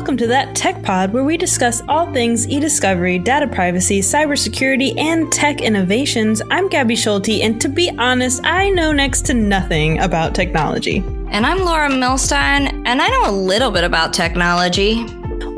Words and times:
welcome 0.00 0.16
to 0.16 0.26
that 0.26 0.56
Tech 0.56 0.82
Pod 0.82 1.12
where 1.12 1.24
we 1.24 1.36
discuss 1.36 1.82
all 1.86 2.10
things 2.10 2.48
e 2.48 2.58
discovery, 2.58 3.18
data 3.18 3.46
privacy, 3.46 4.00
cybersecurity, 4.00 4.98
and 4.98 5.30
tech 5.30 5.60
innovations. 5.60 6.40
I'm 6.50 6.70
Gabby 6.70 6.96
Schulte, 6.96 7.42
and 7.42 7.60
to 7.60 7.68
be 7.68 7.90
honest, 7.98 8.40
I 8.42 8.70
know 8.70 8.92
next 8.92 9.26
to 9.26 9.34
nothing 9.34 9.98
about 9.98 10.34
technology. 10.34 11.04
And 11.28 11.44
I'm 11.44 11.58
Laura 11.58 11.90
Milstein, 11.90 12.82
and 12.86 13.02
I 13.02 13.08
know 13.08 13.28
a 13.28 13.30
little 13.30 13.70
bit 13.70 13.84
about 13.84 14.14
technology. 14.14 15.04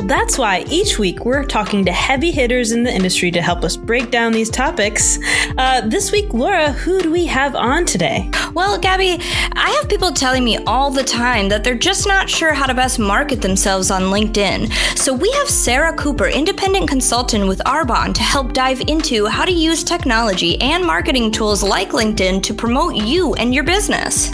That's 0.04 0.36
why 0.36 0.64
each 0.68 0.98
week 0.98 1.24
we're 1.24 1.44
talking 1.44 1.84
to 1.84 1.92
heavy 1.92 2.32
hitters 2.32 2.72
in 2.72 2.82
the 2.82 2.92
industry 2.92 3.30
to 3.30 3.40
help 3.40 3.62
us 3.62 3.76
break 3.76 4.10
down 4.10 4.32
these 4.32 4.50
topics. 4.50 5.18
Uh, 5.56 5.82
this 5.82 6.10
week, 6.10 6.34
Laura, 6.34 6.72
who 6.72 7.00
do 7.00 7.12
we 7.12 7.24
have 7.26 7.54
on 7.54 7.86
today? 7.86 8.28
Well, 8.52 8.78
Gabby, 8.78 9.18
I 9.52 9.70
have 9.80 9.88
people 9.88 10.10
telling 10.10 10.42
me 10.42 10.58
all 10.66 10.90
the 10.90 11.04
time 11.04 11.48
that 11.50 11.62
they're 11.62 11.76
just 11.76 12.08
not 12.08 12.28
sure 12.28 12.52
how 12.52 12.66
to 12.66 12.74
best 12.74 12.98
market 12.98 13.40
themselves 13.40 13.92
on 13.92 14.02
LinkedIn. 14.02 14.72
So 14.98 15.14
we 15.14 15.30
have 15.32 15.48
Sarah 15.48 15.94
Cooper, 15.94 16.26
independent 16.26 16.88
consultant 16.88 17.46
with 17.46 17.60
Arbonne, 17.64 18.12
to 18.14 18.22
help 18.22 18.52
dive 18.52 18.80
into 18.88 19.26
how 19.26 19.44
to 19.44 19.52
use 19.52 19.84
technology 19.84 20.60
and 20.60 20.84
marketing 20.84 21.30
tools 21.30 21.62
like 21.62 21.90
LinkedIn 21.90 22.42
to 22.42 22.54
promote 22.54 22.96
you 22.96 23.34
and 23.34 23.54
your 23.54 23.64
business. 23.64 24.32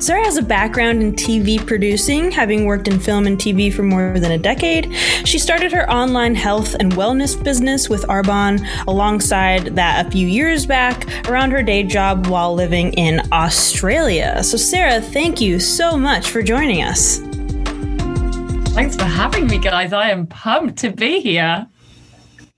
Sarah 0.00 0.24
has 0.24 0.38
a 0.38 0.42
background 0.42 1.02
in 1.02 1.12
TV 1.12 1.64
producing, 1.64 2.30
having 2.30 2.64
worked 2.64 2.88
in 2.88 2.98
film 2.98 3.26
and 3.26 3.36
TV 3.36 3.70
for 3.70 3.82
more 3.82 4.18
than 4.18 4.32
a 4.32 4.38
decade. 4.38 4.90
She 5.26 5.38
started 5.38 5.70
her 5.72 5.88
online 5.92 6.34
health 6.34 6.74
and 6.80 6.92
wellness 6.92 7.40
business 7.44 7.90
with 7.90 8.04
Arbonne 8.04 8.66
alongside 8.86 9.76
that 9.76 10.06
a 10.06 10.10
few 10.10 10.26
years 10.26 10.64
back 10.64 11.28
around 11.28 11.50
her 11.50 11.62
day 11.62 11.82
job 11.82 12.28
while 12.28 12.54
living 12.54 12.94
in 12.94 13.20
Australia. 13.30 14.42
So, 14.42 14.56
Sarah, 14.56 15.02
thank 15.02 15.38
you 15.38 15.60
so 15.60 15.98
much 15.98 16.30
for 16.30 16.42
joining 16.42 16.82
us. 16.82 17.18
Thanks 18.72 18.96
for 18.96 19.04
having 19.04 19.48
me, 19.48 19.58
guys. 19.58 19.92
I 19.92 20.08
am 20.08 20.26
pumped 20.26 20.78
to 20.78 20.92
be 20.92 21.20
here 21.20 21.66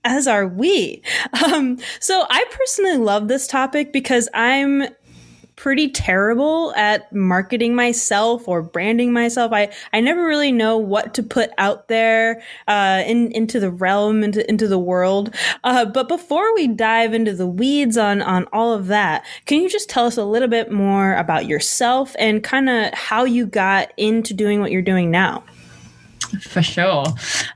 as 0.05 0.27
are 0.27 0.47
we. 0.47 1.01
Um, 1.43 1.77
so 1.99 2.25
I 2.29 2.45
personally 2.51 2.97
love 2.97 3.27
this 3.27 3.47
topic 3.47 3.91
because 3.91 4.29
I'm 4.33 4.83
pretty 5.63 5.87
terrible 5.87 6.73
at 6.75 7.09
marketing 7.13 7.73
myself 7.73 8.49
or 8.49 8.61
branding 8.61 9.13
myself. 9.13 9.53
I, 9.53 9.71
I 9.93 10.01
never 10.01 10.27
really 10.27 10.51
know 10.51 10.77
what 10.77 11.13
to 11.13 11.23
put 11.23 11.51
out 11.57 11.87
there 11.87 12.43
uh, 12.67 13.01
in, 13.07 13.31
into 13.31 13.61
the 13.61 13.71
realm, 13.71 14.25
into, 14.25 14.45
into 14.49 14.67
the 14.67 14.77
world. 14.77 15.33
Uh, 15.63 15.85
but 15.85 16.09
before 16.09 16.53
we 16.53 16.67
dive 16.67 17.13
into 17.13 17.31
the 17.33 17.47
weeds 17.47 17.97
on, 17.97 18.21
on 18.21 18.45
all 18.51 18.73
of 18.73 18.87
that, 18.87 19.25
can 19.45 19.61
you 19.61 19.69
just 19.69 19.89
tell 19.89 20.05
us 20.05 20.17
a 20.17 20.25
little 20.25 20.49
bit 20.49 20.69
more 20.69 21.15
about 21.15 21.45
yourself 21.45 22.13
and 22.19 22.43
kind 22.43 22.67
of 22.67 22.93
how 22.93 23.23
you 23.23 23.45
got 23.45 23.93
into 23.95 24.33
doing 24.33 24.59
what 24.59 24.69
you're 24.69 24.81
doing 24.81 25.11
now? 25.11 25.45
For 26.41 26.61
sure. 26.61 27.05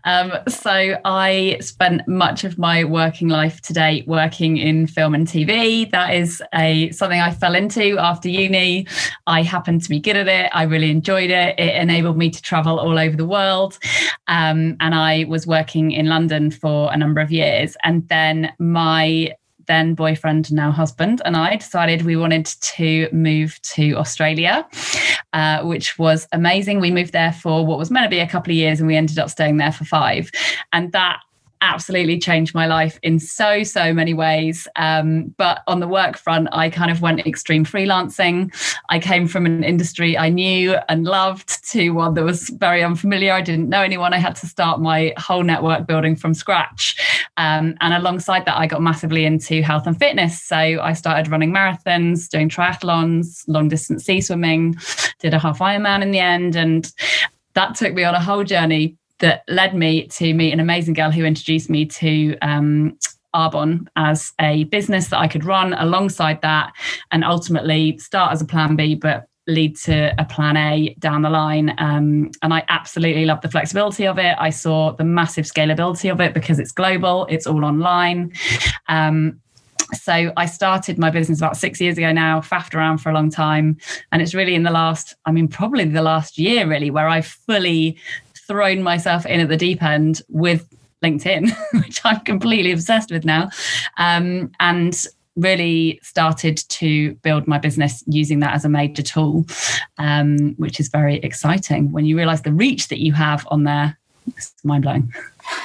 Um, 0.03 0.33
so 0.47 0.95
I 1.03 1.57
spent 1.61 2.07
much 2.07 2.43
of 2.43 2.57
my 2.57 2.83
working 2.83 3.27
life 3.27 3.61
to 3.61 3.73
date 3.73 4.07
working 4.07 4.57
in 4.57 4.87
film 4.87 5.15
and 5.15 5.27
TV. 5.27 5.89
That 5.91 6.13
is 6.13 6.41
a 6.53 6.91
something 6.91 7.19
I 7.19 7.31
fell 7.31 7.55
into 7.55 7.97
after 7.97 8.29
uni. 8.29 8.87
I 9.25 9.41
happened 9.41 9.83
to 9.83 9.89
be 9.89 9.99
good 9.99 10.15
at 10.15 10.27
it. 10.27 10.49
I 10.53 10.63
really 10.63 10.91
enjoyed 10.91 11.29
it. 11.29 11.59
It 11.59 11.75
enabled 11.75 12.17
me 12.17 12.29
to 12.29 12.41
travel 12.41 12.79
all 12.79 12.97
over 12.97 13.15
the 13.15 13.25
world. 13.25 13.77
Um, 14.27 14.77
and 14.79 14.93
I 14.93 15.25
was 15.27 15.47
working 15.47 15.91
in 15.91 16.07
London 16.07 16.51
for 16.51 16.91
a 16.91 16.97
number 16.97 17.21
of 17.21 17.31
years. 17.31 17.75
And 17.83 18.07
then 18.09 18.51
my 18.59 19.33
then 19.67 19.93
boyfriend, 19.93 20.51
now 20.51 20.71
husband, 20.71 21.21
and 21.25 21.35
I 21.37 21.55
decided 21.55 22.01
we 22.01 22.15
wanted 22.15 22.45
to 22.45 23.09
move 23.11 23.59
to 23.73 23.93
Australia, 23.93 24.67
uh, 25.33 25.63
which 25.63 25.99
was 25.99 26.27
amazing. 26.31 26.79
We 26.79 26.91
moved 26.91 27.13
there 27.13 27.33
for 27.33 27.65
what 27.65 27.77
was 27.77 27.91
meant 27.91 28.05
to 28.05 28.09
be 28.09 28.19
a 28.19 28.27
couple 28.27 28.51
of 28.51 28.57
years, 28.57 28.79
and 28.79 28.87
we 28.87 28.95
ended 28.95 29.19
up 29.19 29.29
staying 29.29 29.57
there 29.57 29.71
for 29.71 29.85
five. 29.85 30.31
And 30.73 30.91
that 30.93 31.19
absolutely 31.61 32.19
changed 32.19 32.53
my 32.53 32.65
life 32.65 32.99
in 33.03 33.19
so 33.19 33.63
so 33.63 33.93
many 33.93 34.13
ways. 34.13 34.67
Um, 34.75 35.33
but 35.37 35.61
on 35.67 35.79
the 35.79 35.87
work 35.87 36.17
front 36.17 36.47
i 36.51 36.69
kind 36.69 36.91
of 36.91 37.01
went 37.01 37.25
extreme 37.25 37.65
freelancing. 37.65 38.53
I 38.89 38.99
came 38.99 39.27
from 39.27 39.45
an 39.45 39.63
industry 39.63 40.17
i 40.17 40.29
knew 40.29 40.75
and 40.89 41.03
loved 41.03 41.63
to 41.71 41.91
one 41.91 42.13
that 42.15 42.23
was 42.23 42.49
very 42.49 42.83
unfamiliar. 42.83 43.33
I 43.33 43.41
didn't 43.41 43.69
know 43.69 43.81
anyone. 43.81 44.13
I 44.13 44.17
had 44.17 44.35
to 44.37 44.47
start 44.47 44.81
my 44.81 45.13
whole 45.17 45.43
network 45.43 45.87
building 45.87 46.15
from 46.15 46.33
scratch. 46.33 46.95
Um, 47.37 47.75
and 47.81 47.93
alongside 47.93 48.45
that 48.45 48.57
i 48.57 48.67
got 48.67 48.81
massively 48.81 49.25
into 49.25 49.61
health 49.61 49.87
and 49.87 49.97
fitness. 49.97 50.41
So 50.41 50.55
i 50.55 50.93
started 50.93 51.29
running 51.31 51.51
marathons 51.51 52.29
doing 52.29 52.49
triathlons 52.49 53.43
long 53.47 53.67
distance 53.67 54.05
sea 54.05 54.21
swimming 54.21 54.75
did 55.19 55.33
a 55.33 55.39
half 55.39 55.59
ironman 55.59 56.01
in 56.01 56.11
the 56.11 56.19
end. 56.19 56.55
And 56.55 56.91
that 57.53 57.75
took 57.75 57.93
me 57.93 58.03
on 58.03 58.15
a 58.15 58.21
whole 58.21 58.43
journey 58.43 58.95
that 59.19 59.43
led 59.47 59.75
me 59.75 60.07
to 60.07 60.33
meet 60.33 60.53
an 60.53 60.59
amazing 60.59 60.93
girl 60.93 61.11
who 61.11 61.25
introduced 61.25 61.69
me 61.69 61.85
to 61.85 62.37
um, 62.41 62.97
Arbonne 63.35 63.87
as 63.95 64.33
a 64.39 64.65
business 64.65 65.07
that 65.09 65.19
I 65.19 65.27
could 65.27 65.45
run 65.45 65.73
alongside 65.73 66.41
that 66.41 66.73
and 67.11 67.23
ultimately 67.23 67.97
start 67.97 68.31
as 68.31 68.41
a 68.41 68.45
plan 68.45 68.75
B, 68.75 68.95
but 68.95 69.27
lead 69.47 69.77
to 69.77 70.13
a 70.19 70.25
plan 70.25 70.57
A 70.57 70.93
down 70.99 71.21
the 71.21 71.29
line. 71.29 71.73
Um, 71.77 72.31
and 72.41 72.53
I 72.53 72.63
absolutely 72.67 73.25
love 73.25 73.41
the 73.41 73.49
flexibility 73.49 74.05
of 74.05 74.19
it. 74.19 74.35
I 74.37 74.49
saw 74.49 74.91
the 74.91 75.05
massive 75.05 75.45
scalability 75.45 76.11
of 76.11 76.19
it 76.19 76.33
because 76.33 76.59
it's 76.59 76.71
global, 76.71 77.25
it's 77.29 77.47
all 77.47 77.63
online. 77.63 78.33
Um, 78.89 79.39
so 79.93 80.33
I 80.35 80.45
started 80.47 80.99
my 80.99 81.09
business 81.09 81.39
about 81.39 81.55
six 81.55 81.79
years 81.79 81.97
ago 81.97 82.11
now, 82.11 82.41
faffed 82.41 82.75
around 82.75 82.97
for 82.97 83.09
a 83.09 83.13
long 83.13 83.29
time. 83.29 83.77
And 84.11 84.21
it's 84.21 84.33
really 84.33 84.53
in 84.53 84.63
the 84.63 84.71
last, 84.71 85.15
I 85.25 85.31
mean, 85.31 85.47
probably 85.47 85.85
the 85.85 86.01
last 86.01 86.37
year, 86.37 86.67
really, 86.67 86.91
where 86.91 87.07
I've 87.07 87.27
fully 87.27 87.97
thrown 88.47 88.81
myself 88.81 89.25
in 89.25 89.39
at 89.39 89.49
the 89.49 89.57
deep 89.57 89.83
end 89.83 90.21
with 90.29 90.67
LinkedIn, 91.03 91.51
which 91.83 92.01
I'm 92.03 92.19
completely 92.21 92.71
obsessed 92.71 93.11
with 93.11 93.25
now. 93.25 93.49
Um, 93.97 94.51
and 94.59 95.05
really 95.35 95.99
started 96.01 96.57
to 96.67 97.13
build 97.15 97.47
my 97.47 97.59
business 97.59 98.03
using 98.07 98.39
that 98.39 98.55
as 98.55 98.65
a 98.65 98.69
major 98.69 99.03
tool, 99.03 99.45
um, 99.99 100.55
which 100.55 100.79
is 100.79 100.89
very 100.89 101.17
exciting 101.17 101.91
when 101.91 102.05
you 102.05 102.17
realize 102.17 102.41
the 102.41 102.51
reach 102.51 102.87
that 102.87 102.99
you 102.99 103.13
have 103.13 103.47
on 103.51 103.63
there. 103.63 103.97
It's 104.35 104.53
mind 104.63 104.83
blowing. 104.83 105.13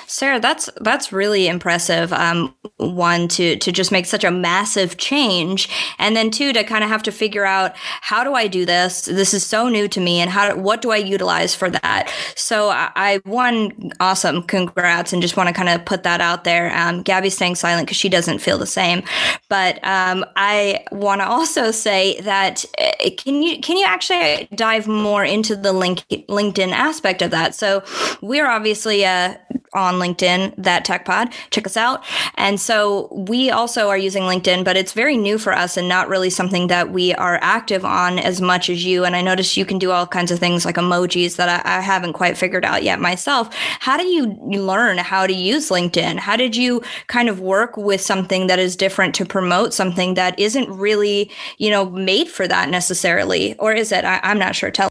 Sarah, 0.07 0.41
that's 0.41 0.69
that's 0.81 1.13
really 1.13 1.49
impressive. 1.49 2.13
Um, 2.13 2.55
one 2.77 3.29
to 3.29 3.57
to 3.57 3.73
just 3.73 3.93
make 3.93 4.07
such 4.07 4.25
a 4.25 4.31
massive 4.31 4.97
change, 4.97 5.69
and 5.99 6.17
then 6.17 6.31
two 6.31 6.53
to 6.53 6.65
kind 6.65 6.85
of 6.85 6.91
have 6.91 7.03
to 7.05 7.13
figure 7.13 7.45
out 7.45 7.73
how 7.77 8.25
do 8.25 8.35
I 8.35 8.47
do 8.47 8.65
this? 8.65 9.03
This 9.03 9.35
is 9.35 9.45
so 9.45 9.69
new 9.69 9.89
to 9.89 10.01
me, 10.01 10.21
and 10.21 10.31
how 10.31 10.57
what 10.57 10.83
do 10.83 10.91
I 10.91 10.97
utilize 10.97 11.55
for 11.55 11.71
that? 11.71 12.13
So 12.37 12.69
I, 12.69 12.91
I 12.95 13.21
one 13.25 13.93
awesome, 14.01 14.43
congrats, 14.43 15.13
and 15.13 15.23
just 15.23 15.37
want 15.37 15.49
to 15.49 15.55
kind 15.55 15.69
of 15.69 15.85
put 15.85 16.03
that 16.03 16.21
out 16.21 16.45
there. 16.45 16.75
Um, 16.77 17.03
Gabby's 17.03 17.35
staying 17.35 17.55
silent 17.57 17.87
because 17.87 17.97
she 17.97 18.09
doesn't 18.09 18.39
feel 18.41 18.59
the 18.59 18.67
same, 18.67 19.03
but 19.49 19.77
um, 19.85 20.25
I 20.37 20.85
want 20.93 21.21
to 21.21 21.27
also 21.27 21.71
say 21.71 22.21
that 22.21 22.65
uh, 22.79 23.11
can 23.19 23.43
you 23.43 23.61
can 23.61 23.77
you 23.77 23.87
actually 23.87 24.49
dive 24.55 24.87
more 24.87 25.25
into 25.25 25.57
the 25.57 25.73
link 25.73 26.01
LinkedIn 26.11 26.73
aspect 26.73 27.23
of 27.23 27.31
that? 27.31 27.55
So 27.55 27.83
we're 28.21 28.49
obviously 28.49 29.05
uh, 29.05 29.35
on 29.75 29.95
LinkedIn, 29.95 30.55
that 30.59 30.85
tech 30.85 31.05
pod. 31.05 31.33
Check 31.51 31.67
us 31.67 31.77
out. 31.77 32.05
And 32.35 32.61
so 32.61 33.09
we 33.13 33.51
also 33.51 33.89
are 33.89 33.97
using 33.97 34.25
LinkedIn, 34.25 34.65
but 34.65 34.77
it's 34.77 34.93
very 34.93 35.17
new 35.17 35.39
for 35.39 35.53
us 35.53 35.77
and 35.77 35.89
not 35.89 36.09
really 36.09 36.31
something 36.31 36.67
that 36.67 36.91
we 36.91 37.15
are 37.15 37.39
active 37.43 37.85
on 37.85 38.19
as 38.19 38.41
much 38.41 38.69
as 38.69 38.85
you. 38.85 39.05
And 39.05 39.17
I 39.17 39.23
noticed 39.23 39.57
you 39.57 39.65
can 39.65 39.79
do 39.79 39.91
all 39.91 40.07
kinds 40.07 40.31
of 40.31 40.39
things 40.39 40.65
like 40.65 40.77
emojis 40.77 41.37
that 41.37 41.49
I, 41.67 41.79
I 41.79 41.81
haven't 41.81 42.13
quite 42.13 42.37
figured 42.37 42.65
out 42.65 42.83
yet 42.83 43.01
myself. 43.01 43.55
How 43.81 43.97
do 43.97 44.05
you 44.05 44.27
learn 44.43 44.99
how 44.99 45.27
to 45.27 45.33
use 45.33 45.71
LinkedIn? 45.71 46.19
How 46.19 46.37
did 46.37 46.55
you 46.55 46.83
kind 47.07 47.29
of 47.29 47.41
work 47.41 47.77
with 47.77 48.01
something 48.01 48.47
that 48.49 48.59
is 48.59 48.77
different 48.77 49.15
to 49.17 49.25
promote 49.25 49.73
something 49.73 50.15
that 50.15 50.39
isn't 50.39 50.69
really, 50.69 51.31
you 51.59 51.71
know, 51.71 51.89
made 51.89 52.29
for 52.29 52.47
that 52.47 52.69
necessarily? 52.69 53.55
Or 53.59 53.73
is 53.73 53.93
it? 53.93 54.05
I, 54.05 54.21
I'm 54.23 54.39
not 54.39 54.55
sure. 54.55 54.71
Tell. 54.71 54.91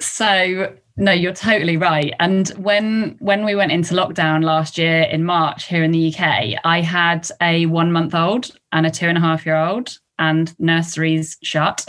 So 0.00 0.72
no, 1.00 1.12
you're 1.12 1.32
totally 1.32 1.76
right. 1.78 2.14
And 2.20 2.48
when 2.50 3.16
when 3.20 3.44
we 3.44 3.54
went 3.54 3.72
into 3.72 3.94
lockdown 3.94 4.44
last 4.44 4.76
year 4.76 5.02
in 5.02 5.24
March 5.24 5.64
here 5.64 5.82
in 5.82 5.92
the 5.92 6.14
UK, 6.14 6.60
I 6.62 6.82
had 6.82 7.28
a 7.40 7.66
one 7.66 7.90
month 7.90 8.14
old 8.14 8.50
and 8.70 8.86
a 8.86 8.90
two 8.90 9.06
and 9.06 9.16
a 9.16 9.20
half 9.20 9.46
year 9.46 9.56
old, 9.56 9.98
and 10.18 10.54
nurseries 10.60 11.38
shut. 11.42 11.84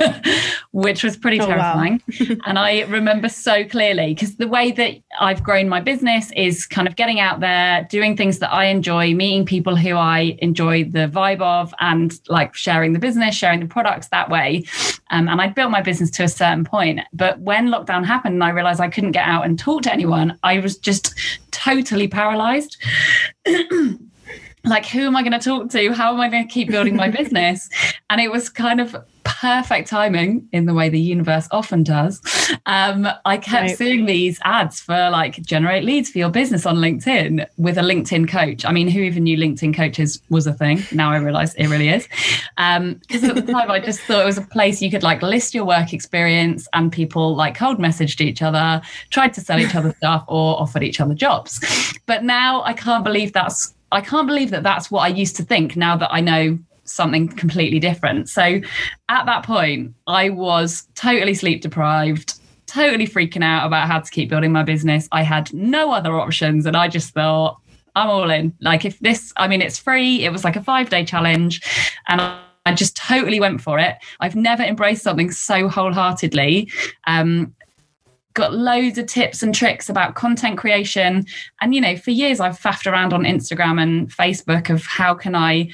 which 0.72 1.04
was 1.04 1.16
pretty 1.16 1.38
terrifying. 1.38 2.02
Oh, 2.20 2.26
wow. 2.28 2.36
and 2.46 2.58
I 2.58 2.80
remember 2.82 3.28
so 3.28 3.64
clearly 3.64 4.14
because 4.14 4.36
the 4.36 4.48
way 4.48 4.72
that 4.72 4.96
I've 5.20 5.42
grown 5.42 5.68
my 5.68 5.80
business 5.80 6.32
is 6.32 6.66
kind 6.66 6.88
of 6.88 6.96
getting 6.96 7.20
out 7.20 7.40
there, 7.40 7.86
doing 7.90 8.16
things 8.16 8.38
that 8.38 8.52
I 8.52 8.64
enjoy, 8.66 9.14
meeting 9.14 9.44
people 9.44 9.76
who 9.76 9.94
I 9.94 10.36
enjoy 10.38 10.84
the 10.84 11.08
vibe 11.08 11.42
of, 11.42 11.74
and 11.80 12.18
like 12.28 12.54
sharing 12.54 12.94
the 12.94 12.98
business, 12.98 13.34
sharing 13.34 13.60
the 13.60 13.66
products 13.66 14.08
that 14.08 14.30
way. 14.30 14.64
Um, 15.10 15.28
and 15.28 15.42
I 15.42 15.48
built 15.48 15.70
my 15.70 15.82
business 15.82 16.10
to 16.12 16.24
a 16.24 16.28
certain 16.28 16.64
point. 16.64 17.00
But 17.12 17.38
when 17.40 17.68
lockdown 17.68 18.06
happened 18.06 18.34
and 18.34 18.44
I 18.44 18.48
realized 18.50 18.80
I 18.80 18.88
couldn't 18.88 19.12
get 19.12 19.28
out 19.28 19.44
and 19.44 19.58
talk 19.58 19.82
to 19.82 19.92
anyone, 19.92 20.38
I 20.42 20.58
was 20.58 20.78
just 20.78 21.14
totally 21.50 22.08
paralyzed. 22.08 22.78
like 24.64 24.86
who 24.86 25.06
am 25.06 25.16
i 25.16 25.22
going 25.22 25.32
to 25.32 25.38
talk 25.38 25.68
to 25.70 25.92
how 25.92 26.12
am 26.12 26.20
i 26.20 26.28
going 26.28 26.46
to 26.46 26.52
keep 26.52 26.68
building 26.68 26.96
my 26.96 27.08
business 27.08 27.68
and 28.10 28.20
it 28.20 28.30
was 28.30 28.48
kind 28.48 28.80
of 28.80 28.96
perfect 29.24 29.88
timing 29.88 30.48
in 30.52 30.66
the 30.66 30.74
way 30.74 30.88
the 30.88 31.00
universe 31.00 31.48
often 31.50 31.82
does, 31.82 32.20
um, 32.66 33.08
I 33.24 33.36
kept 33.36 33.68
right. 33.68 33.76
seeing 33.76 34.06
these 34.06 34.38
ads 34.44 34.80
for 34.80 35.10
like 35.10 35.42
generate 35.42 35.84
leads 35.84 36.10
for 36.10 36.18
your 36.18 36.30
business 36.30 36.66
on 36.66 36.76
LinkedIn 36.76 37.46
with 37.56 37.78
a 37.78 37.82
LinkedIn 37.82 38.28
coach. 38.28 38.64
I 38.64 38.72
mean, 38.72 38.88
who 38.88 39.00
even 39.00 39.24
knew 39.24 39.36
LinkedIn 39.36 39.74
coaches 39.74 40.20
was 40.28 40.46
a 40.46 40.52
thing? 40.52 40.82
Now 40.92 41.10
I 41.10 41.16
realize 41.16 41.54
it 41.54 41.68
really 41.68 41.88
is. 41.88 42.06
Because 42.56 43.24
um, 43.24 43.30
at 43.30 43.34
the 43.34 43.52
time, 43.52 43.70
I 43.70 43.80
just 43.80 44.00
thought 44.02 44.22
it 44.22 44.26
was 44.26 44.38
a 44.38 44.42
place 44.42 44.80
you 44.80 44.90
could 44.90 45.02
like 45.02 45.22
list 45.22 45.54
your 45.54 45.64
work 45.64 45.92
experience 45.92 46.68
and 46.72 46.92
people 46.92 47.34
like 47.34 47.56
cold 47.56 47.78
messaged 47.78 48.20
each 48.20 48.42
other, 48.42 48.80
tried 49.10 49.34
to 49.34 49.40
sell 49.40 49.58
each 49.58 49.74
other 49.74 49.92
stuff 49.96 50.24
or 50.28 50.60
offered 50.60 50.82
each 50.82 51.00
other 51.00 51.14
jobs. 51.14 51.60
But 52.06 52.24
now 52.24 52.62
I 52.62 52.72
can't 52.72 53.04
believe 53.04 53.32
that's 53.32 53.74
I 53.92 54.00
can't 54.00 54.26
believe 54.26 54.50
that 54.50 54.62
that's 54.62 54.90
what 54.90 55.00
I 55.00 55.08
used 55.08 55.36
to 55.36 55.42
think 55.42 55.76
now 55.76 55.96
that 55.96 56.12
I 56.12 56.20
know 56.20 56.58
something 56.84 57.28
completely 57.28 57.78
different. 57.78 58.28
So 58.28 58.60
at 59.08 59.26
that 59.26 59.44
point, 59.44 59.94
I 60.06 60.30
was 60.30 60.88
totally 60.94 61.34
sleep 61.34 61.62
deprived, 61.62 62.34
totally 62.66 63.06
freaking 63.06 63.44
out 63.44 63.66
about 63.66 63.86
how 63.86 64.00
to 64.00 64.10
keep 64.10 64.28
building 64.28 64.52
my 64.52 64.62
business. 64.62 65.08
I 65.12 65.22
had 65.22 65.52
no 65.52 65.92
other 65.92 66.18
options. 66.18 66.66
And 66.66 66.76
I 66.76 66.88
just 66.88 67.14
thought, 67.14 67.58
I'm 67.94 68.08
all 68.08 68.30
in. 68.30 68.54
Like, 68.60 68.84
if 68.84 68.98
this, 69.00 69.32
I 69.36 69.48
mean, 69.48 69.60
it's 69.60 69.78
free, 69.78 70.24
it 70.24 70.32
was 70.32 70.44
like 70.44 70.56
a 70.56 70.62
five 70.62 70.88
day 70.88 71.04
challenge. 71.04 71.62
And 72.08 72.20
I 72.20 72.74
just 72.74 72.96
totally 72.96 73.40
went 73.40 73.60
for 73.60 73.78
it. 73.78 73.96
I've 74.20 74.36
never 74.36 74.62
embraced 74.62 75.02
something 75.02 75.30
so 75.30 75.68
wholeheartedly. 75.68 76.70
Um, 77.06 77.54
got 78.34 78.54
loads 78.54 78.98
of 78.98 79.06
tips 79.06 79.42
and 79.42 79.54
tricks 79.54 79.88
about 79.88 80.14
content 80.14 80.58
creation. 80.58 81.26
And, 81.60 81.74
you 81.74 81.80
know, 81.80 81.96
for 81.96 82.10
years 82.10 82.40
I've 82.40 82.58
faffed 82.58 82.90
around 82.90 83.12
on 83.12 83.24
Instagram 83.24 83.80
and 83.80 84.10
Facebook 84.10 84.70
of 84.70 84.84
how 84.84 85.14
can 85.14 85.34
I 85.34 85.70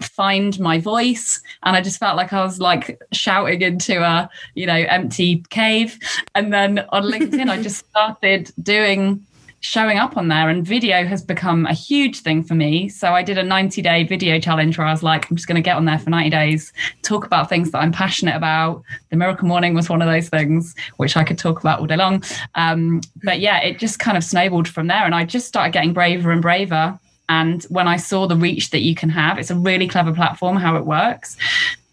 find 0.00 0.58
my 0.58 0.80
voice 0.80 1.40
and 1.62 1.76
i 1.76 1.80
just 1.80 2.00
felt 2.00 2.16
like 2.16 2.32
i 2.32 2.42
was 2.42 2.58
like 2.58 3.00
shouting 3.12 3.62
into 3.62 4.02
a 4.02 4.28
you 4.56 4.66
know 4.66 4.74
empty 4.74 5.44
cave 5.50 5.96
and 6.34 6.52
then 6.52 6.80
on 6.88 7.02
linkedin 7.12 7.48
i 7.48 7.62
just 7.62 7.88
started 7.88 8.50
doing 8.60 9.24
showing 9.62 9.96
up 9.96 10.16
on 10.16 10.28
there 10.28 10.48
and 10.48 10.66
video 10.66 11.04
has 11.06 11.22
become 11.22 11.66
a 11.66 11.72
huge 11.72 12.20
thing 12.20 12.42
for 12.42 12.54
me 12.54 12.88
so 12.88 13.12
i 13.12 13.22
did 13.22 13.38
a 13.38 13.42
90 13.42 13.80
day 13.80 14.04
video 14.04 14.38
challenge 14.38 14.76
where 14.76 14.86
i 14.86 14.90
was 14.90 15.02
like 15.02 15.30
i'm 15.30 15.36
just 15.36 15.48
going 15.48 15.56
to 15.56 15.62
get 15.62 15.76
on 15.76 15.84
there 15.84 15.98
for 15.98 16.10
90 16.10 16.30
days 16.30 16.72
talk 17.02 17.24
about 17.24 17.48
things 17.48 17.70
that 17.70 17.78
i'm 17.78 17.92
passionate 17.92 18.34
about 18.34 18.82
the 19.10 19.16
miracle 19.16 19.46
morning 19.46 19.72
was 19.72 19.88
one 19.88 20.02
of 20.02 20.08
those 20.08 20.28
things 20.28 20.74
which 20.96 21.16
i 21.16 21.22
could 21.22 21.38
talk 21.38 21.60
about 21.60 21.78
all 21.78 21.86
day 21.86 21.96
long 21.96 22.22
um, 22.56 23.00
but 23.22 23.40
yeah 23.40 23.60
it 23.60 23.78
just 23.78 23.98
kind 23.98 24.16
of 24.16 24.24
snowballed 24.24 24.68
from 24.68 24.88
there 24.88 25.04
and 25.04 25.14
i 25.14 25.24
just 25.24 25.46
started 25.46 25.72
getting 25.72 25.92
braver 25.92 26.30
and 26.32 26.42
braver 26.42 26.98
and 27.28 27.62
when 27.70 27.88
I 27.88 27.96
saw 27.96 28.26
the 28.26 28.36
reach 28.36 28.70
that 28.70 28.80
you 28.80 28.94
can 28.94 29.08
have, 29.08 29.38
it's 29.38 29.50
a 29.50 29.54
really 29.54 29.88
clever 29.88 30.12
platform 30.12 30.56
how 30.56 30.76
it 30.76 30.84
works. 30.84 31.38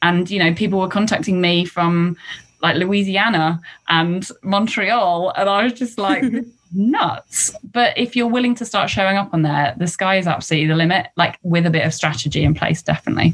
And, 0.02 0.30
you 0.30 0.38
know, 0.38 0.54
people 0.54 0.80
were 0.80 0.90
contacting 0.90 1.40
me 1.40 1.64
from 1.64 2.18
like 2.62 2.76
Louisiana 2.76 3.62
and 3.88 4.28
Montreal. 4.44 5.32
And 5.38 5.48
I 5.48 5.64
was 5.64 5.74
just 5.74 5.98
like, 5.98 6.24
nuts. 6.74 7.56
But 7.72 7.98
if 7.98 8.16
you're 8.16 8.28
willing 8.28 8.56
to 8.56 8.66
start 8.66 8.90
showing 8.90 9.18
up 9.18 9.34
on 9.34 9.42
there, 9.42 9.76
the 9.78 9.88
sky 9.88 10.18
is 10.18 10.28
absolutely 10.28 10.68
the 10.68 10.76
limit, 10.76 11.08
like 11.16 11.38
with 11.44 11.66
a 11.66 11.70
bit 11.70 11.86
of 11.86 11.94
strategy 11.94 12.44
in 12.44 12.54
place, 12.54 12.82
definitely. 12.82 13.34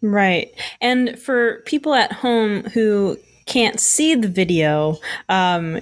Right. 0.00 0.52
And 0.80 1.18
for 1.18 1.60
people 1.62 1.94
at 1.94 2.12
home 2.12 2.62
who 2.64 3.18
can't 3.46 3.80
see 3.80 4.14
the 4.14 4.28
video, 4.28 4.96
um, 5.28 5.80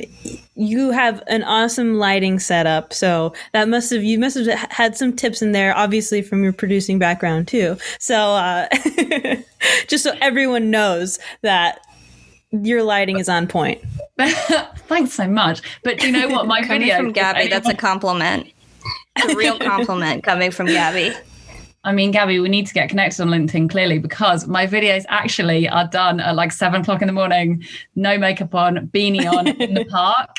you 0.54 0.92
have 0.92 1.22
an 1.26 1.42
awesome 1.42 1.98
lighting 1.98 2.38
setup. 2.38 2.92
So 2.92 3.34
that 3.52 3.68
must 3.68 3.90
have 3.92 4.02
you 4.02 4.18
must 4.18 4.38
have 4.38 4.70
had 4.70 4.96
some 4.96 5.14
tips 5.14 5.42
in 5.42 5.52
there, 5.52 5.76
obviously 5.76 6.22
from 6.22 6.42
your 6.42 6.52
producing 6.52 6.98
background 6.98 7.48
too. 7.48 7.76
So 7.98 8.16
uh, 8.16 8.68
just 9.88 10.04
so 10.04 10.14
everyone 10.20 10.70
knows 10.70 11.18
that 11.42 11.80
your 12.52 12.82
lighting 12.82 13.18
is 13.18 13.28
on 13.28 13.46
point. 13.46 13.82
Thanks 14.88 15.12
so 15.12 15.28
much. 15.28 15.60
But 15.82 15.98
do 15.98 16.06
you 16.06 16.12
know 16.12 16.28
what? 16.28 16.46
My 16.46 16.62
video 16.66 16.96
from 16.96 17.12
Gabby, 17.12 17.48
that's 17.48 17.68
a 17.68 17.74
compliment. 17.74 18.50
a 19.28 19.34
real 19.34 19.58
compliment 19.60 20.24
coming 20.24 20.50
from 20.50 20.66
Gabby. 20.66 21.14
I 21.84 21.92
mean, 21.92 22.10
Gabby, 22.10 22.40
we 22.40 22.48
need 22.48 22.66
to 22.66 22.74
get 22.74 22.88
connected 22.88 23.22
on 23.22 23.28
LinkedIn 23.28 23.70
clearly 23.70 23.98
because 23.98 24.48
my 24.48 24.66
videos 24.66 25.04
actually 25.08 25.68
are 25.68 25.86
done 25.86 26.18
at 26.18 26.34
like 26.34 26.50
seven 26.50 26.80
o'clock 26.80 27.00
in 27.00 27.06
the 27.06 27.12
morning, 27.12 27.62
no 27.94 28.18
makeup 28.18 28.54
on, 28.54 28.88
beanie 28.88 29.30
on 29.30 29.46
in 29.46 29.74
the 29.74 29.84
park. 29.90 30.30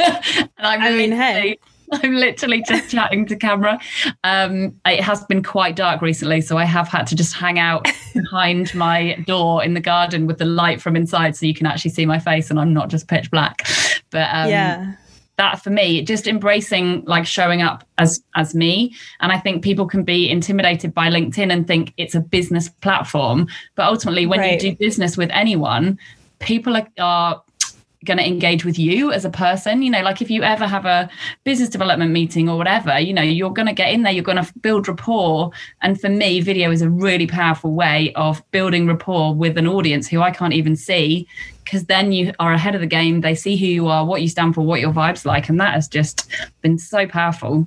and 0.00 0.48
I'm 0.58 0.82
I 0.82 0.90
mean, 0.92 1.10
hey. 1.10 1.58
I'm 1.92 2.14
literally 2.14 2.62
just 2.66 2.90
chatting 2.90 3.26
to 3.26 3.36
camera. 3.36 3.78
Um, 4.24 4.74
it 4.84 5.00
has 5.00 5.24
been 5.24 5.42
quite 5.42 5.76
dark 5.76 6.02
recently, 6.02 6.40
so 6.40 6.56
I 6.58 6.64
have 6.64 6.88
had 6.88 7.06
to 7.08 7.16
just 7.16 7.34
hang 7.34 7.58
out 7.58 7.88
behind 8.14 8.74
my 8.74 9.14
door 9.26 9.64
in 9.64 9.74
the 9.74 9.80
garden 9.80 10.26
with 10.26 10.38
the 10.38 10.44
light 10.44 10.80
from 10.80 10.96
inside, 10.96 11.36
so 11.36 11.46
you 11.46 11.54
can 11.54 11.66
actually 11.66 11.92
see 11.92 12.06
my 12.06 12.18
face, 12.18 12.50
and 12.50 12.58
I'm 12.58 12.72
not 12.72 12.88
just 12.88 13.08
pitch 13.08 13.30
black. 13.30 13.66
But 14.10 14.28
um, 14.32 14.48
yeah, 14.48 14.94
that 15.36 15.62
for 15.62 15.70
me 15.70 16.02
just 16.02 16.26
embracing 16.26 17.04
like 17.04 17.26
showing 17.26 17.62
up 17.62 17.84
as 17.98 18.22
as 18.36 18.54
me 18.54 18.94
and 19.20 19.32
i 19.32 19.38
think 19.38 19.62
people 19.62 19.86
can 19.86 20.02
be 20.02 20.30
intimidated 20.30 20.94
by 20.94 21.08
linkedin 21.08 21.52
and 21.52 21.66
think 21.66 21.92
it's 21.98 22.14
a 22.14 22.20
business 22.20 22.68
platform 22.68 23.46
but 23.74 23.84
ultimately 23.86 24.24
when 24.24 24.40
right. 24.40 24.52
you 24.62 24.70
do 24.70 24.76
business 24.76 25.16
with 25.16 25.28
anyone 25.32 25.98
people 26.38 26.76
are, 26.76 26.88
are 26.98 27.42
going 28.04 28.18
to 28.18 28.26
engage 28.26 28.64
with 28.64 28.78
you 28.78 29.10
as 29.10 29.24
a 29.24 29.30
person 29.30 29.82
you 29.82 29.90
know 29.90 30.02
like 30.02 30.20
if 30.20 30.30
you 30.30 30.42
ever 30.42 30.66
have 30.66 30.84
a 30.84 31.08
business 31.44 31.68
development 31.68 32.12
meeting 32.12 32.48
or 32.48 32.56
whatever 32.56 32.98
you 32.98 33.12
know 33.12 33.22
you're 33.22 33.50
going 33.50 33.66
to 33.66 33.72
get 33.72 33.92
in 33.92 34.02
there 34.02 34.12
you're 34.12 34.22
going 34.22 34.42
to 34.42 34.52
build 34.60 34.86
rapport. 34.88 35.50
And 35.82 36.00
for 36.00 36.08
me 36.08 36.40
video 36.40 36.70
is 36.70 36.82
a 36.82 36.90
really 36.90 37.26
powerful 37.26 37.72
way 37.72 38.12
of 38.14 38.42
building 38.50 38.86
rapport 38.86 39.34
with 39.34 39.56
an 39.58 39.66
audience 39.66 40.08
who 40.08 40.20
i 40.20 40.30
can't 40.30 40.52
even 40.52 40.76
see 40.76 41.26
because 41.64 41.86
then 41.86 42.12
you 42.12 42.32
are 42.38 42.52
ahead 42.52 42.76
of 42.76 42.80
the 42.80 42.86
game. 42.86 43.22
They 43.22 43.34
see 43.34 43.56
who 43.56 43.66
you 43.66 43.88
are 43.88 44.06
what 44.06 44.22
you 44.22 44.28
stand 44.28 44.54
for 44.54 44.62
what 44.62 44.80
your 44.80 44.92
vibes 44.92 45.24
like 45.24 45.48
and 45.48 45.60
that 45.60 45.74
has 45.74 45.88
just 45.88 46.30
been 46.62 46.78
so 46.78 47.06
powerful. 47.06 47.66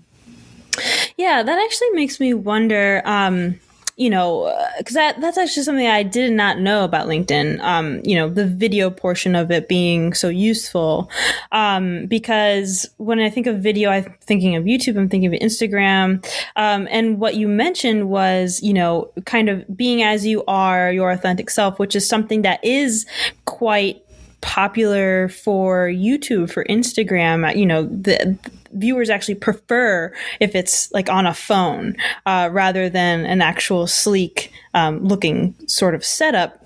Yeah 1.18 1.44
that 1.44 1.60
actually 1.60 1.92
makes 1.92 2.20
me 2.20 2.34
wonder 2.34 3.02
um 3.06 3.60
you 4.00 4.10
know, 4.10 4.46
because 4.78 4.96
uh, 4.96 5.00
that 5.00 5.20
that's 5.20 5.38
actually 5.38 5.64
something 5.64 5.86
I 5.86 6.04
did 6.04 6.32
not 6.32 6.58
know 6.58 6.86
about 6.86 7.08
LinkedIn. 7.08 7.60
Um, 7.60 8.00
you 8.06 8.16
know, 8.16 8.30
the 8.30 8.48
video 8.48 8.90
portion 8.90 9.36
of 9.36 9.52
it 9.52 9.68
being 9.68 10.14
so 10.14 10.30
useful. 10.30 11.12
Um, 11.52 12.06
because 12.06 12.90
when 12.96 13.20
I 13.20 13.30
think 13.30 13.46
of 13.46 13.60
video, 13.60 13.90
I'm 13.90 14.16
thinking 14.22 14.56
of 14.56 14.64
YouTube. 14.64 14.98
I'm 14.98 15.10
thinking 15.10 15.36
of 15.36 15.42
Instagram. 15.42 16.26
Um, 16.56 16.88
and 16.90 17.20
what 17.20 17.36
you 17.36 17.50
mentioned 17.50 18.10
was, 18.10 18.62
you 18.64 18.74
know, 18.74 19.12
kind 19.26 19.50
of 19.50 19.66
being 19.76 20.02
as 20.02 20.26
you 20.26 20.46
are, 20.48 20.94
your 20.94 21.12
authentic 21.12 21.50
self, 21.50 21.78
which 21.78 21.94
is 21.94 22.08
something 22.08 22.44
that 22.44 22.64
is 22.64 23.06
quite 23.44 24.02
popular 24.42 25.30
for 25.30 25.88
YouTube, 25.88 26.52
for 26.52 26.64
Instagram. 26.66 27.56
You 27.56 27.66
know, 27.66 27.84
the 27.84 28.38
viewers 28.74 29.10
actually 29.10 29.36
prefer 29.36 30.14
if 30.40 30.56
it's 30.56 30.92
like 30.92 31.10
on 31.10 31.26
a 31.26 31.34
phone 31.34 31.96
uh, 32.26 32.50
rather 32.52 32.90
than 32.90 33.26
an 33.26 33.42
actual 33.42 33.88
sleek 33.88 34.52
um, 34.74 35.04
looking 35.04 35.56
sort 35.68 35.96
of 35.96 36.06
setup. 36.06 36.66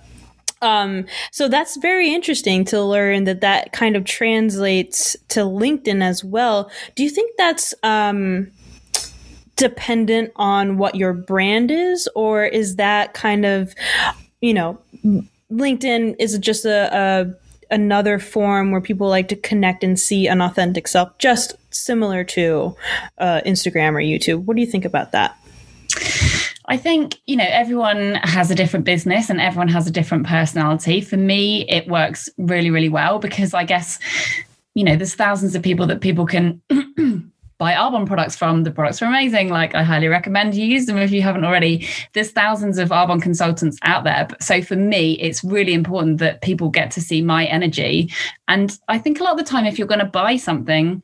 Um, 0.62 1.06
so 1.32 1.50
that's 1.50 1.76
very 1.78 2.14
interesting 2.14 2.64
to 2.66 2.82
learn 2.82 3.26
that 3.26 3.42
that 3.42 3.74
kind 3.74 3.98
of 3.98 4.06
translates 4.06 5.18
to 5.30 5.42
LinkedIn 5.42 6.02
as 6.02 6.24
well. 6.24 6.72
Do 6.96 7.04
you 7.04 7.10
think 7.10 7.32
that's 7.38 7.74
um, 7.84 8.50
dependent 9.58 10.32
on 10.38 10.78
what 10.78 10.96
your 10.96 11.12
brand 11.12 11.70
is, 11.70 12.08
or 12.16 12.46
is 12.46 12.78
that 12.78 13.14
kind 13.14 13.46
of, 13.46 13.76
you 14.40 14.54
know, 14.54 14.80
LinkedIn 15.52 16.16
is 16.18 16.34
it 16.34 16.42
just 16.42 16.66
a, 16.66 16.90
a 16.96 17.43
another 17.74 18.20
form 18.20 18.72
where 18.72 18.80
people 18.80 19.10
like 19.10 19.28
to 19.30 19.36
connect 19.36 19.84
and 19.84 20.00
see 20.00 20.28
an 20.28 20.42
authentic 20.42 20.88
self, 20.88 21.18
just 21.18 21.56
similar 21.74 22.24
to 22.24 22.76
uh, 23.18 23.42
Instagram 23.46 23.94
or 23.94 24.00
YouTube. 24.00 24.46
What 24.46 24.56
do 24.56 24.62
you 24.62 24.68
think 24.68 24.86
about 24.86 25.12
that? 25.12 25.36
I 26.66 26.78
think, 26.78 27.20
you 27.26 27.36
know, 27.36 27.46
everyone 27.48 28.16
has 28.24 28.50
a 28.50 28.56
different 28.56 28.86
business 28.86 29.30
and 29.30 29.42
everyone 29.42 29.68
has 29.68 29.88
a 29.88 29.92
different 29.92 30.28
personality. 30.28 31.02
For 31.02 31.18
me, 31.18 31.68
it 31.68 31.88
works 31.88 32.30
really, 32.38 32.70
really 32.70 32.90
well 32.90 33.20
because 33.20 33.54
I 33.54 33.66
guess, 33.66 34.00
you 34.74 34.84
know, 34.84 34.96
there's 34.96 35.16
thousands 35.16 35.56
of 35.56 35.64
people 35.64 35.88
that 35.88 36.00
people 36.00 36.26
can 36.26 36.62
buy 37.64 37.74
Arbonne 37.76 38.06
products 38.06 38.36
from. 38.36 38.64
The 38.64 38.72
products 38.72 39.02
are 39.02 39.06
amazing. 39.06 39.48
Like 39.48 39.74
I 39.74 39.84
highly 39.84 40.10
recommend 40.10 40.54
you 40.54 40.66
use 40.66 40.86
them 40.86 40.98
if 40.98 41.12
you 41.12 41.22
haven't 41.22 41.46
already. 41.46 41.88
There's 42.12 42.30
thousands 42.30 42.78
of 42.78 42.90
Arbonne 42.90 43.22
consultants 43.22 43.78
out 43.84 44.04
there. 44.04 44.28
So 44.42 44.62
for 44.62 44.76
me, 44.76 45.14
it's 45.14 45.46
really 45.46 45.74
important 45.74 46.18
that 46.18 46.42
people 46.42 46.68
get 46.70 46.92
to 46.92 47.00
see 47.00 47.22
my 47.22 47.46
energy. 47.46 48.12
And 48.50 48.78
I 48.90 48.98
think 48.98 49.22
a 49.22 49.24
lot 49.24 49.32
of 49.32 49.38
the 49.38 49.50
time, 49.50 49.66
if 49.66 49.80
you're 49.80 49.88
going 49.88 50.00
to 50.00 50.06
buy 50.24 50.36
something, 50.36 51.02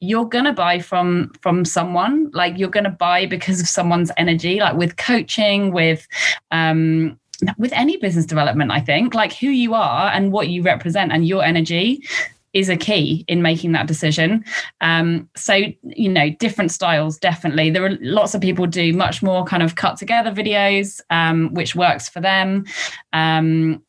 you're 0.00 0.24
going 0.24 0.46
to 0.46 0.54
buy 0.54 0.78
from 0.78 1.32
from 1.42 1.66
someone 1.66 2.30
like 2.32 2.56
you're 2.56 2.70
going 2.70 2.90
to 2.92 2.98
buy 3.06 3.26
because 3.26 3.60
of 3.60 3.68
someone's 3.68 4.12
energy 4.16 4.60
like 4.60 4.76
with 4.76 4.96
coaching 4.96 5.72
with 5.72 6.06
um 6.52 7.18
with 7.56 7.72
any 7.72 7.96
business 7.96 8.24
development 8.24 8.70
i 8.70 8.78
think 8.78 9.12
like 9.12 9.32
who 9.32 9.48
you 9.48 9.74
are 9.74 10.08
and 10.14 10.30
what 10.30 10.46
you 10.48 10.62
represent 10.62 11.10
and 11.10 11.26
your 11.26 11.42
energy 11.42 12.00
is 12.52 12.68
a 12.68 12.76
key 12.76 13.24
in 13.28 13.42
making 13.42 13.72
that 13.72 13.86
decision. 13.86 14.44
Um, 14.80 15.28
so, 15.36 15.54
you 15.82 16.08
know, 16.08 16.30
different 16.30 16.70
styles, 16.72 17.18
definitely. 17.18 17.70
There 17.70 17.84
are 17.84 17.98
lots 18.00 18.34
of 18.34 18.40
people 18.40 18.66
do 18.66 18.92
much 18.92 19.22
more 19.22 19.44
kind 19.44 19.62
of 19.62 19.76
cut 19.76 19.96
together 19.96 20.30
videos, 20.30 21.00
um, 21.10 21.52
which 21.54 21.74
works 21.74 22.08
for 22.08 22.20
them. 22.20 22.64
Um, 23.12 23.82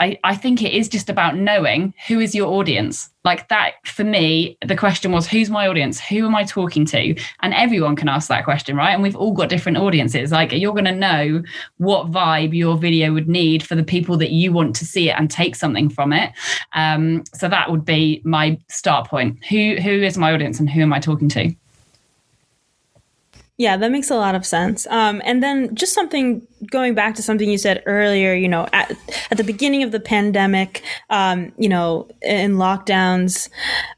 I, 0.00 0.18
I 0.22 0.36
think 0.36 0.62
it 0.62 0.72
is 0.72 0.88
just 0.88 1.10
about 1.10 1.36
knowing 1.36 1.92
who 2.06 2.20
is 2.20 2.34
your 2.34 2.48
audience. 2.48 3.10
Like 3.24 3.48
that, 3.48 3.72
for 3.84 4.04
me, 4.04 4.56
the 4.64 4.76
question 4.76 5.10
was, 5.12 5.26
who's 5.26 5.50
my 5.50 5.66
audience? 5.66 6.00
Who 6.00 6.24
am 6.24 6.34
I 6.34 6.44
talking 6.44 6.84
to? 6.86 7.16
And 7.40 7.52
everyone 7.52 7.96
can 7.96 8.08
ask 8.08 8.28
that 8.28 8.44
question, 8.44 8.76
right? 8.76 8.92
And 8.92 9.02
we've 9.02 9.16
all 9.16 9.32
got 9.32 9.48
different 9.48 9.78
audiences. 9.78 10.30
Like 10.30 10.52
you're 10.52 10.72
going 10.72 10.84
to 10.84 10.92
know 10.92 11.42
what 11.78 12.10
vibe 12.10 12.56
your 12.56 12.78
video 12.78 13.12
would 13.12 13.28
need 13.28 13.62
for 13.62 13.74
the 13.74 13.82
people 13.82 14.16
that 14.18 14.30
you 14.30 14.52
want 14.52 14.76
to 14.76 14.86
see 14.86 15.10
it 15.10 15.16
and 15.18 15.30
take 15.30 15.56
something 15.56 15.88
from 15.88 16.12
it. 16.12 16.32
Um, 16.74 17.24
so 17.34 17.48
that 17.48 17.70
would 17.70 17.84
be 17.84 18.22
my 18.24 18.58
start 18.68 19.08
point. 19.08 19.44
Who 19.46 19.76
who 19.76 19.90
is 19.90 20.16
my 20.16 20.32
audience 20.32 20.60
and 20.60 20.70
who 20.70 20.80
am 20.80 20.92
I 20.92 21.00
talking 21.00 21.28
to? 21.30 21.54
Yeah, 23.58 23.76
that 23.76 23.90
makes 23.90 24.08
a 24.08 24.14
lot 24.14 24.36
of 24.36 24.46
sense. 24.46 24.86
Um, 24.86 25.20
and 25.24 25.42
then 25.42 25.74
just 25.74 25.92
something 25.92 26.46
going 26.70 26.94
back 26.94 27.16
to 27.16 27.22
something 27.22 27.50
you 27.50 27.58
said 27.58 27.82
earlier, 27.86 28.32
you 28.32 28.46
know, 28.46 28.68
at, 28.72 28.96
at 29.30 29.36
the 29.36 29.44
beginning 29.44 29.82
of 29.82 29.92
the 29.92 30.00
pandemic, 30.00 30.82
um, 31.10 31.52
you 31.58 31.68
know, 31.68 32.08
in 32.22 32.56
lockdowns, 32.56 33.48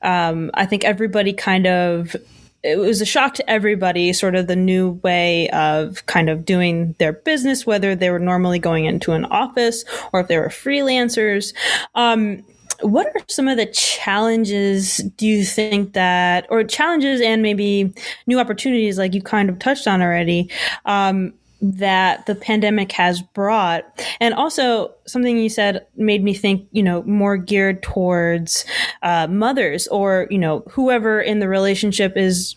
um, 0.03 0.51
I 0.55 0.67
think 0.67 0.85
everybody 0.85 1.33
kind 1.33 1.67
of 1.67 2.17
it 2.63 2.79
was 2.79 3.01
a 3.01 3.07
shock 3.07 3.35
to 3.35 3.51
everybody, 3.51 4.13
sort 4.13 4.35
of 4.35 4.47
the 4.47 4.57
new 4.57 5.01
way 5.03 5.49
of 5.51 6.05
kind 6.07 6.29
of 6.29 6.45
doing 6.45 6.95
their 6.99 7.13
business, 7.13 7.65
whether 7.65 7.95
they 7.95 8.11
were 8.11 8.19
normally 8.19 8.59
going 8.59 8.85
into 8.85 9.13
an 9.13 9.25
office 9.27 9.85
or 10.13 10.21
if 10.21 10.29
they 10.29 10.37
were 10.37 10.49
freelancers. 10.49 11.55
Um, 11.95 12.45
what 12.83 13.07
are 13.09 13.25
some 13.29 13.49
of 13.49 13.57
the 13.57 13.67
challenges 13.67 14.99
do 15.17 15.27
you 15.27 15.45
think 15.45 15.93
that, 15.95 16.47
or 16.51 16.65
challenges 16.65 17.21
and 17.21 17.43
maybe 17.43 17.93
new 18.27 18.39
opportunities, 18.39 18.99
like 18.99 19.15
you 19.15 19.23
kind 19.23 19.51
of 19.51 19.59
touched 19.59 19.87
on 19.87 20.01
already, 20.03 20.51
um, 20.85 21.33
that 21.63 22.27
the 22.27 22.35
pandemic 22.35 22.93
has 22.93 23.21
brought. 23.21 23.85
And 24.21 24.35
also, 24.35 24.95
something 25.07 25.39
you 25.39 25.49
said 25.49 25.87
made 25.97 26.23
me 26.23 26.35
think, 26.35 26.67
you 26.73 26.83
know, 26.83 27.03
more 27.03 27.37
geared 27.37 27.83
towards 27.83 28.65
uh, 29.03 29.27
mothers 29.27 29.87
or, 29.89 30.27
you 30.31 30.39
know, 30.39 30.61
whoever 30.71 31.21
in 31.21 31.41
the 31.41 31.49
relationship 31.49 32.17
is, 32.17 32.57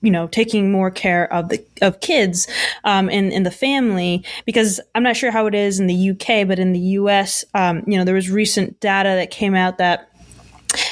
you 0.00 0.10
know, 0.10 0.26
taking 0.28 0.72
more 0.72 0.90
care 0.90 1.32
of 1.32 1.48
the 1.48 1.64
of 1.82 2.00
kids 2.00 2.46
um, 2.84 3.08
in 3.10 3.32
in 3.32 3.42
the 3.42 3.50
family. 3.50 4.24
Because 4.46 4.80
I'm 4.94 5.02
not 5.02 5.16
sure 5.16 5.30
how 5.30 5.46
it 5.46 5.54
is 5.54 5.78
in 5.78 5.86
the 5.86 6.10
UK, 6.10 6.46
but 6.46 6.58
in 6.58 6.72
the 6.72 6.80
US, 6.80 7.44
um, 7.54 7.82
you 7.86 7.98
know, 7.98 8.04
there 8.04 8.14
was 8.14 8.30
recent 8.30 8.80
data 8.80 9.10
that 9.10 9.30
came 9.30 9.54
out 9.54 9.78
that 9.78 10.10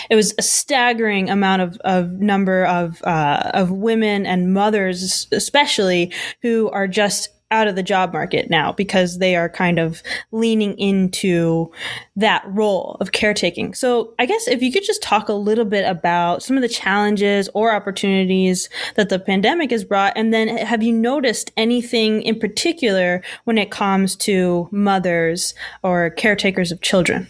it 0.09 0.17
was 0.17 0.35
a 0.39 0.43
staggering 0.43 1.29
amount 1.29 1.63
of, 1.63 1.77
of 1.85 2.13
number 2.13 2.65
of 2.65 3.03
uh, 3.03 3.51
of 3.55 3.71
women 3.71 4.27
and 4.27 4.53
mothers, 4.53 5.27
especially 5.33 6.13
who 6.43 6.71
are 6.71 6.89
just 6.89 7.29
out 7.51 7.69
of 7.69 7.77
the 7.77 7.83
job 7.83 8.13
market 8.13 8.51
now 8.51 8.73
because 8.73 9.19
they 9.19 9.37
are 9.37 9.49
kind 9.49 9.79
of 9.79 10.03
leaning 10.33 10.77
into 10.79 11.71
that 12.17 12.43
role 12.49 12.97
of 13.01 13.13
caretaking. 13.13 13.73
So 13.75 14.15
I 14.19 14.27
guess 14.27 14.49
if 14.49 14.63
you 14.63 14.73
could 14.73 14.83
just 14.85 15.03
talk 15.03 15.29
a 15.29 15.35
little 15.35 15.65
bit 15.65 15.89
about 15.89 16.43
some 16.43 16.57
of 16.57 16.63
the 16.63 16.69
challenges 16.69 17.49
or 17.55 17.73
opportunities 17.73 18.69
that 18.97 19.11
the 19.11 19.19
pandemic 19.19 19.71
has 19.71 19.85
brought, 19.85 20.13
and 20.17 20.35
then 20.35 20.49
have 20.49 20.83
you 20.83 20.93
noticed 20.93 21.53
anything 21.57 22.23
in 22.23 22.39
particular 22.39 23.23
when 23.45 23.59
it 23.59 23.71
comes 23.71 24.17
to 24.17 24.69
mothers 24.73 25.55
or 25.83 26.11
caretakers 26.11 26.73
of 26.73 26.81
children? 26.81 27.29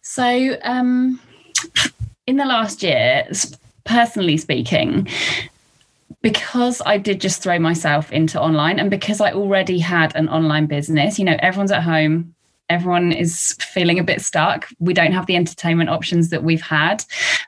So, 0.00 0.56
um, 0.64 1.20
in 2.26 2.36
the 2.36 2.44
last 2.44 2.82
year, 2.82 3.28
personally 3.84 4.36
speaking, 4.36 5.06
because 6.22 6.82
I 6.84 6.98
did 6.98 7.20
just 7.20 7.42
throw 7.42 7.58
myself 7.58 8.12
into 8.12 8.40
online 8.40 8.78
and 8.78 8.90
because 8.90 9.20
I 9.20 9.32
already 9.32 9.78
had 9.78 10.14
an 10.16 10.28
online 10.28 10.66
business, 10.66 11.18
you 11.18 11.24
know, 11.24 11.36
everyone's 11.40 11.70
at 11.70 11.82
home, 11.82 12.34
everyone 12.68 13.12
is 13.12 13.56
feeling 13.60 13.98
a 13.98 14.04
bit 14.04 14.20
stuck. 14.20 14.68
We 14.78 14.92
don't 14.92 15.12
have 15.12 15.26
the 15.26 15.36
entertainment 15.36 15.90
options 15.90 16.30
that 16.30 16.42
we've 16.42 16.62
had. 16.62 17.04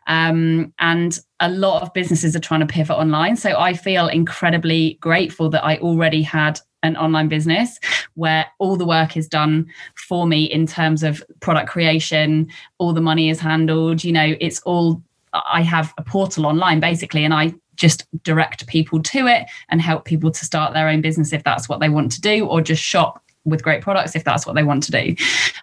Um, 0.06 0.72
and 0.78 1.18
a 1.40 1.50
lot 1.50 1.82
of 1.82 1.92
businesses 1.92 2.34
are 2.34 2.40
trying 2.40 2.60
to 2.60 2.66
pivot 2.66 2.96
online. 2.96 3.36
So 3.36 3.58
I 3.58 3.74
feel 3.74 4.08
incredibly 4.08 4.94
grateful 5.00 5.50
that 5.50 5.64
I 5.64 5.76
already 5.78 6.22
had 6.22 6.60
an 6.82 6.96
online 6.96 7.28
business 7.28 7.78
where 8.14 8.46
all 8.58 8.76
the 8.76 8.86
work 8.86 9.16
is 9.16 9.28
done 9.28 9.66
for 9.96 10.26
me 10.26 10.44
in 10.44 10.66
terms 10.66 11.02
of 11.02 11.22
product 11.40 11.68
creation, 11.68 12.48
all 12.78 12.94
the 12.94 13.02
money 13.02 13.28
is 13.28 13.40
handled, 13.40 14.02
you 14.02 14.12
know, 14.12 14.34
it's 14.40 14.60
all 14.60 15.02
I 15.32 15.62
have 15.62 15.92
a 15.98 16.02
portal 16.02 16.46
online 16.46 16.80
basically, 16.80 17.24
and 17.24 17.34
I 17.34 17.54
just 17.80 18.06
direct 18.22 18.66
people 18.66 19.02
to 19.02 19.26
it 19.26 19.46
and 19.70 19.80
help 19.80 20.04
people 20.04 20.30
to 20.30 20.44
start 20.44 20.75
their 20.75 20.88
own 20.88 21.00
business 21.00 21.32
if 21.32 21.42
that's 21.42 21.68
what 21.68 21.80
they 21.80 21.88
want 21.88 22.12
to 22.12 22.20
do, 22.20 22.46
or 22.46 22.60
just 22.60 22.82
shop 22.82 23.25
with 23.44 23.62
great 23.62 23.82
products 23.82 24.14
if 24.14 24.22
that's 24.22 24.46
what 24.46 24.54
they 24.54 24.62
want 24.62 24.82
to 24.82 24.92
do. 24.92 25.16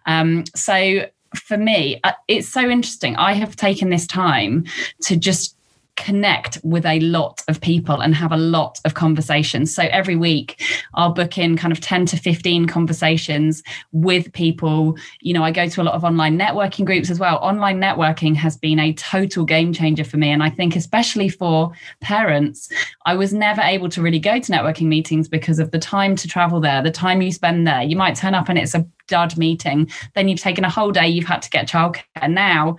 Um, 0.08 0.44
so 0.56 1.06
for 1.36 1.58
me, 1.58 2.00
uh, 2.04 2.14
it's 2.28 2.48
so 2.48 2.62
interesting. 2.62 3.16
I 3.18 3.34
have 3.34 3.56
taken 3.56 3.90
this 3.90 4.08
time 4.08 4.66
to 5.04 5.16
just 5.16 5.57
connect 5.98 6.60
with 6.64 6.86
a 6.86 7.00
lot 7.02 7.44
of 7.48 7.60
people 7.60 8.00
and 8.00 8.16
have 8.16 8.32
a 8.32 8.38
lot 8.38 8.80
of 8.86 8.94
conversations. 8.94 9.76
So 9.76 9.84
every 9.84 10.16
week 10.16 10.64
I'll 10.94 11.12
book 11.12 11.38
in 11.38 11.58
kind 11.58 11.74
of 11.74 11.82
10 11.82 12.06
to 12.08 12.18
15 12.18 12.68
conversations 12.68 13.62
with 13.92 14.32
people. 14.32 14.96
You 15.22 15.34
know, 15.34 15.44
I 15.44 15.52
go 15.52 15.68
to 15.68 15.82
a 15.82 15.84
lot 15.84 15.96
of 15.96 16.04
online 16.04 16.38
networking 16.40 16.86
groups 16.86 17.10
as 17.10 17.20
well. 17.20 17.38
Online 17.38 17.82
networking 17.82 18.36
has 18.36 18.56
been 18.56 18.80
a 18.80 18.94
total 18.94 19.44
game 19.44 19.74
changer 19.74 20.04
for 20.04 20.18
me. 20.18 20.32
And 20.32 20.44
I 20.44 20.50
think, 20.50 20.76
especially 20.76 21.30
for 21.30 21.72
parents, 22.00 22.70
I 23.06 23.16
was 23.16 23.34
never 23.34 23.62
able 23.62 23.90
to 23.90 24.02
really 24.02 24.20
go 24.20 24.40
to 24.40 24.52
networking 24.52 24.88
meetings 24.88 25.28
because 25.28 25.60
of 25.60 25.72
the 25.72 25.80
time 25.80 26.16
to 26.16 26.28
travel 26.28 26.62
there, 26.62 26.82
the 26.82 26.92
time 26.92 27.22
you 27.22 27.32
spend 27.32 27.68
there. 27.68 27.82
You 27.82 27.98
might 27.98 28.16
turn 28.16 28.36
up 28.36 28.50
and 28.50 28.58
it's 28.58 28.76
a 28.76 28.88
dud 29.08 29.38
meeting. 29.38 29.90
Then 30.16 30.28
you've 30.28 30.40
taken 30.40 30.64
a 30.64 30.70
whole 30.70 30.92
day, 30.92 31.08
you've 31.08 31.28
had 31.28 31.42
to 31.42 31.50
get 31.50 31.68
childcare. 31.68 32.30
Now 32.30 32.78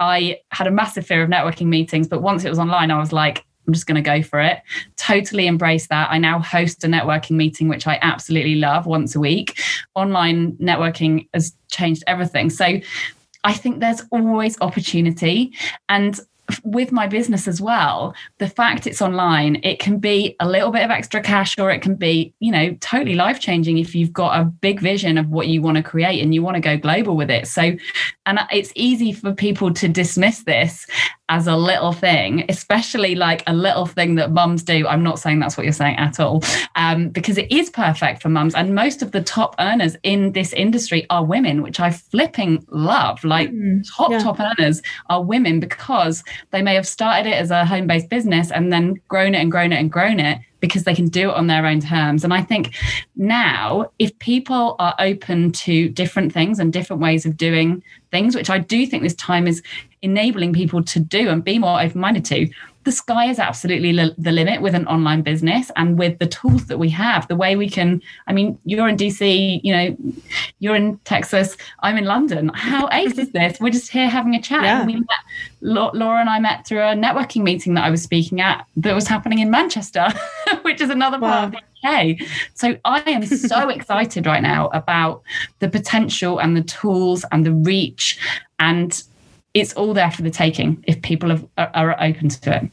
I 0.00 0.40
had 0.50 0.66
a 0.66 0.70
massive 0.70 1.06
fear 1.06 1.22
of 1.22 1.30
networking 1.30 1.66
meetings, 1.66 2.08
but 2.08 2.22
once 2.22 2.44
it 2.44 2.48
was 2.48 2.58
online, 2.58 2.90
I 2.90 2.98
was 2.98 3.12
like, 3.12 3.44
I'm 3.66 3.74
just 3.74 3.86
going 3.86 4.02
to 4.02 4.10
go 4.10 4.22
for 4.22 4.40
it. 4.40 4.60
Totally 4.96 5.46
embrace 5.46 5.86
that. 5.88 6.10
I 6.10 6.18
now 6.18 6.40
host 6.40 6.82
a 6.82 6.88
networking 6.88 7.36
meeting, 7.36 7.68
which 7.68 7.86
I 7.86 7.98
absolutely 8.02 8.56
love 8.56 8.86
once 8.86 9.14
a 9.14 9.20
week. 9.20 9.60
Online 9.94 10.52
networking 10.54 11.28
has 11.34 11.54
changed 11.70 12.02
everything. 12.06 12.50
So 12.50 12.80
I 13.44 13.52
think 13.52 13.80
there's 13.80 14.02
always 14.10 14.60
opportunity. 14.60 15.52
And 15.88 16.18
with 16.64 16.92
my 16.92 17.06
business 17.06 17.46
as 17.46 17.60
well, 17.60 18.14
the 18.38 18.48
fact 18.48 18.86
it's 18.86 19.02
online, 19.02 19.60
it 19.62 19.78
can 19.78 19.98
be 19.98 20.36
a 20.40 20.48
little 20.48 20.70
bit 20.70 20.84
of 20.84 20.90
extra 20.90 21.20
cash 21.20 21.58
or 21.58 21.70
it 21.70 21.82
can 21.82 21.94
be, 21.94 22.32
you 22.40 22.50
know, 22.50 22.76
totally 22.80 23.14
life 23.14 23.40
changing 23.40 23.78
if 23.78 23.94
you've 23.94 24.12
got 24.12 24.40
a 24.40 24.44
big 24.44 24.80
vision 24.80 25.18
of 25.18 25.28
what 25.28 25.48
you 25.48 25.62
want 25.62 25.76
to 25.76 25.82
create 25.82 26.22
and 26.22 26.34
you 26.34 26.42
want 26.42 26.56
to 26.56 26.60
go 26.60 26.76
global 26.76 27.16
with 27.16 27.30
it. 27.30 27.46
So, 27.46 27.72
and 28.26 28.40
it's 28.50 28.72
easy 28.74 29.12
for 29.12 29.32
people 29.32 29.72
to 29.74 29.88
dismiss 29.88 30.44
this 30.44 30.86
as 31.30 31.46
a 31.46 31.56
little 31.56 31.92
thing, 31.92 32.44
especially 32.48 33.14
like 33.14 33.44
a 33.46 33.54
little 33.54 33.86
thing 33.86 34.16
that 34.16 34.32
mums 34.32 34.64
do. 34.64 34.86
I'm 34.86 35.02
not 35.02 35.20
saying 35.20 35.38
that's 35.38 35.56
what 35.56 35.62
you're 35.64 35.72
saying 35.72 35.96
at 35.96 36.18
all, 36.18 36.42
um, 36.74 37.08
because 37.08 37.38
it 37.38 37.50
is 37.52 37.70
perfect 37.70 38.20
for 38.20 38.28
mums. 38.28 38.54
And 38.54 38.74
most 38.74 39.00
of 39.00 39.12
the 39.12 39.22
top 39.22 39.54
earners 39.60 39.96
in 40.02 40.32
this 40.32 40.52
industry 40.52 41.06
are 41.08 41.24
women, 41.24 41.62
which 41.62 41.78
I 41.78 41.92
flipping 41.92 42.66
love. 42.70 43.22
Like 43.22 43.50
mm, 43.50 43.82
top, 43.96 44.10
yeah. 44.10 44.18
top 44.18 44.40
earners 44.40 44.82
are 45.08 45.22
women 45.22 45.60
because 45.60 46.24
they 46.50 46.62
may 46.62 46.74
have 46.74 46.86
started 46.86 47.30
it 47.30 47.34
as 47.34 47.52
a 47.52 47.64
home 47.64 47.86
based 47.86 48.08
business 48.08 48.50
and 48.50 48.72
then 48.72 49.00
grown 49.06 49.34
it 49.36 49.38
and 49.38 49.52
grown 49.52 49.72
it 49.72 49.78
and 49.78 49.90
grown 49.90 50.18
it 50.18 50.40
because 50.58 50.84
they 50.84 50.94
can 50.94 51.06
do 51.06 51.30
it 51.30 51.36
on 51.36 51.46
their 51.46 51.64
own 51.64 51.80
terms. 51.80 52.22
And 52.24 52.34
I 52.34 52.42
think 52.42 52.74
now, 53.16 53.90
if 53.98 54.18
people 54.18 54.76
are 54.78 54.94
open 54.98 55.52
to 55.52 55.88
different 55.88 56.32
things 56.32 56.58
and 56.58 56.72
different 56.72 57.00
ways 57.00 57.24
of 57.24 57.36
doing 57.36 57.82
things, 58.10 58.34
which 58.34 58.50
I 58.50 58.58
do 58.58 58.84
think 58.86 59.02
this 59.02 59.14
time 59.14 59.46
is 59.46 59.62
enabling 60.02 60.52
people 60.52 60.82
to 60.82 61.00
do 61.00 61.28
and 61.28 61.44
be 61.44 61.58
more 61.58 61.80
open 61.80 62.00
minded 62.00 62.24
to, 62.26 62.48
the 62.84 62.92
sky 62.92 63.26
is 63.26 63.38
absolutely 63.38 63.92
li- 63.92 64.14
the 64.16 64.32
limit 64.32 64.62
with 64.62 64.74
an 64.74 64.86
online 64.86 65.22
business 65.22 65.70
and 65.76 65.98
with 65.98 66.18
the 66.18 66.26
tools 66.26 66.66
that 66.66 66.78
we 66.78 66.88
have 66.88 67.28
the 67.28 67.36
way 67.36 67.56
we 67.56 67.68
can 67.68 68.00
i 68.26 68.32
mean 68.32 68.58
you're 68.64 68.88
in 68.88 68.96
dc 68.96 69.60
you 69.62 69.72
know 69.72 69.96
you're 70.60 70.74
in 70.74 70.96
texas 70.98 71.56
i'm 71.80 71.96
in 71.96 72.04
london 72.04 72.50
how 72.54 72.88
ace 72.92 73.18
is 73.18 73.30
this 73.32 73.60
we're 73.60 73.70
just 73.70 73.90
here 73.90 74.08
having 74.08 74.34
a 74.34 74.40
chat 74.40 74.62
yeah. 74.62 74.86
we 74.86 74.94
met, 74.94 75.04
laura 75.62 76.20
and 76.20 76.30
i 76.30 76.38
met 76.38 76.66
through 76.66 76.80
a 76.80 76.94
networking 76.94 77.42
meeting 77.42 77.74
that 77.74 77.84
i 77.84 77.90
was 77.90 78.02
speaking 78.02 78.40
at 78.40 78.66
that 78.76 78.94
was 78.94 79.06
happening 79.06 79.40
in 79.40 79.50
manchester 79.50 80.08
which 80.62 80.80
is 80.80 80.90
another 80.90 81.18
part 81.18 81.46
of 81.46 81.52
the 81.52 81.58
UK. 81.82 82.16
So 82.54 82.76
I 82.84 83.00
am 83.06 83.24
so 83.24 83.68
excited 83.70 84.26
right 84.26 84.42
now 84.42 84.68
about 84.68 85.22
the 85.60 85.68
potential 85.68 86.38
and 86.38 86.54
the 86.54 86.62
tools 86.62 87.24
and 87.32 87.46
the 87.46 87.52
reach 87.52 88.18
and 88.58 89.02
it's 89.54 89.72
all 89.74 89.94
there 89.94 90.10
for 90.10 90.22
the 90.22 90.30
taking 90.30 90.82
if 90.86 91.02
people 91.02 91.30
have, 91.30 91.46
are, 91.58 91.70
are 91.74 92.02
open 92.02 92.28
to 92.28 92.56
it. 92.56 92.70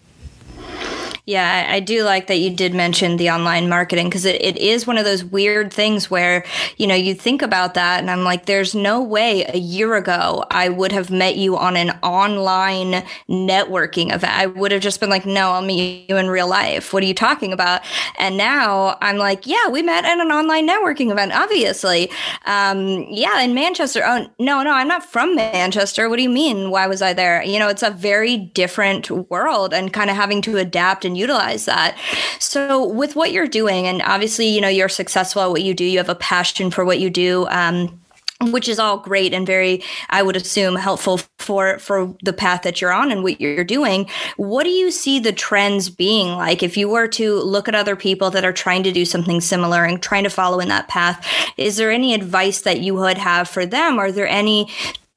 Yeah, 1.27 1.67
I 1.69 1.81
do 1.81 2.05
like 2.05 2.27
that 2.27 2.37
you 2.37 2.49
did 2.49 2.73
mention 2.73 3.17
the 3.17 3.31
online 3.31 3.67
marketing 3.67 4.07
because 4.07 4.23
it, 4.23 4.41
it 4.41 4.55
is 4.55 4.87
one 4.87 4.97
of 4.97 5.03
those 5.03 5.25
weird 5.25 5.73
things 5.73 6.09
where, 6.09 6.45
you 6.77 6.87
know, 6.87 6.95
you 6.95 7.13
think 7.13 7.41
about 7.41 7.73
that 7.73 7.99
and 7.99 8.09
I'm 8.09 8.23
like, 8.23 8.45
there's 8.45 8.73
no 8.73 9.03
way 9.03 9.43
a 9.43 9.57
year 9.57 9.95
ago 9.95 10.45
I 10.49 10.69
would 10.69 10.93
have 10.93 11.11
met 11.11 11.35
you 11.35 11.57
on 11.57 11.75
an 11.75 11.89
online 12.01 13.03
networking 13.29 14.15
event. 14.15 14.31
I 14.31 14.45
would 14.45 14.71
have 14.71 14.79
just 14.79 15.01
been 15.01 15.09
like, 15.09 15.25
no, 15.25 15.51
I'll 15.51 15.61
meet 15.61 16.09
you 16.09 16.15
in 16.15 16.29
real 16.29 16.47
life. 16.47 16.93
What 16.93 17.03
are 17.03 17.05
you 17.07 17.13
talking 17.13 17.51
about? 17.51 17.81
And 18.17 18.37
now 18.37 18.97
I'm 19.01 19.17
like, 19.17 19.45
yeah, 19.45 19.67
we 19.69 19.81
met 19.81 20.05
at 20.05 20.19
an 20.19 20.31
online 20.31 20.65
networking 20.65 21.11
event, 21.11 21.33
obviously. 21.33 22.09
Um, 22.45 23.05
yeah, 23.09 23.41
in 23.41 23.53
Manchester. 23.53 24.01
Oh, 24.05 24.27
no, 24.39 24.63
no, 24.63 24.71
I'm 24.71 24.87
not 24.87 25.03
from 25.03 25.35
Manchester. 25.35 26.07
What 26.07 26.15
do 26.15 26.23
you 26.23 26.29
mean? 26.29 26.69
Why 26.69 26.87
was 26.87 27.01
I 27.01 27.11
there? 27.11 27.43
You 27.43 27.59
know, 27.59 27.67
it's 27.67 27.83
a 27.83 27.91
very 27.91 28.37
different 28.37 29.11
world 29.29 29.73
and 29.73 29.91
kind 29.91 30.09
of 30.09 30.15
having 30.15 30.41
to 30.43 30.55
adapt 30.55 31.03
and 31.03 31.16
utilize 31.17 31.65
that. 31.65 31.97
So, 32.39 32.87
with 32.87 33.15
what 33.15 33.31
you're 33.31 33.47
doing, 33.47 33.87
and 33.87 34.01
obviously, 34.03 34.47
you 34.47 34.61
know, 34.61 34.69
you're 34.69 34.89
successful 34.89 35.41
at 35.41 35.49
what 35.49 35.63
you 35.63 35.73
do, 35.73 35.83
you 35.83 35.97
have 35.97 36.09
a 36.09 36.15
passion 36.15 36.71
for 36.71 36.85
what 36.85 36.99
you 36.99 37.09
do. 37.09 37.47
Um, 37.49 37.99
which 38.41 38.69
is 38.69 38.77
all 38.77 38.99
great 38.99 39.33
and 39.33 39.47
very 39.47 39.81
i 40.09 40.21
would 40.21 40.35
assume 40.35 40.75
helpful 40.75 41.19
for 41.39 41.79
for 41.79 42.15
the 42.21 42.33
path 42.33 42.61
that 42.61 42.79
you're 42.79 42.93
on 42.93 43.11
and 43.11 43.23
what 43.23 43.41
you're 43.41 43.63
doing 43.63 44.07
what 44.37 44.63
do 44.63 44.69
you 44.69 44.91
see 44.91 45.19
the 45.19 45.33
trends 45.33 45.89
being 45.89 46.29
like 46.35 46.61
if 46.61 46.77
you 46.77 46.87
were 46.87 47.07
to 47.07 47.39
look 47.39 47.67
at 47.67 47.73
other 47.73 47.95
people 47.95 48.29
that 48.29 48.45
are 48.45 48.53
trying 48.53 48.83
to 48.83 48.91
do 48.91 49.05
something 49.05 49.41
similar 49.41 49.83
and 49.83 50.03
trying 50.03 50.23
to 50.23 50.29
follow 50.29 50.59
in 50.59 50.67
that 50.67 50.87
path 50.87 51.25
is 51.57 51.77
there 51.77 51.91
any 51.91 52.13
advice 52.13 52.61
that 52.61 52.79
you 52.79 52.93
would 52.93 53.17
have 53.17 53.49
for 53.49 53.65
them 53.65 53.97
are 53.97 54.11
there 54.11 54.27
any 54.27 54.69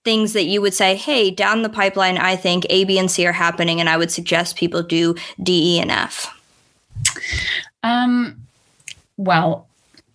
things 0.04 0.32
that 0.32 0.44
you 0.44 0.60
would 0.62 0.74
say, 0.74 0.96
hey, 0.96 1.30
down 1.30 1.62
the 1.62 1.68
pipeline, 1.68 2.18
I 2.18 2.36
think 2.36 2.66
A, 2.70 2.84
B, 2.84 2.98
and 2.98 3.10
C 3.10 3.26
are 3.26 3.32
happening, 3.32 3.80
and 3.80 3.88
I 3.88 3.96
would 3.96 4.10
suggest 4.10 4.56
people 4.56 4.82
do 4.82 5.14
D, 5.42 5.76
E, 5.76 5.80
and 5.80 5.90
F? 5.90 6.36
Um, 7.82 8.40
well, 9.16 9.66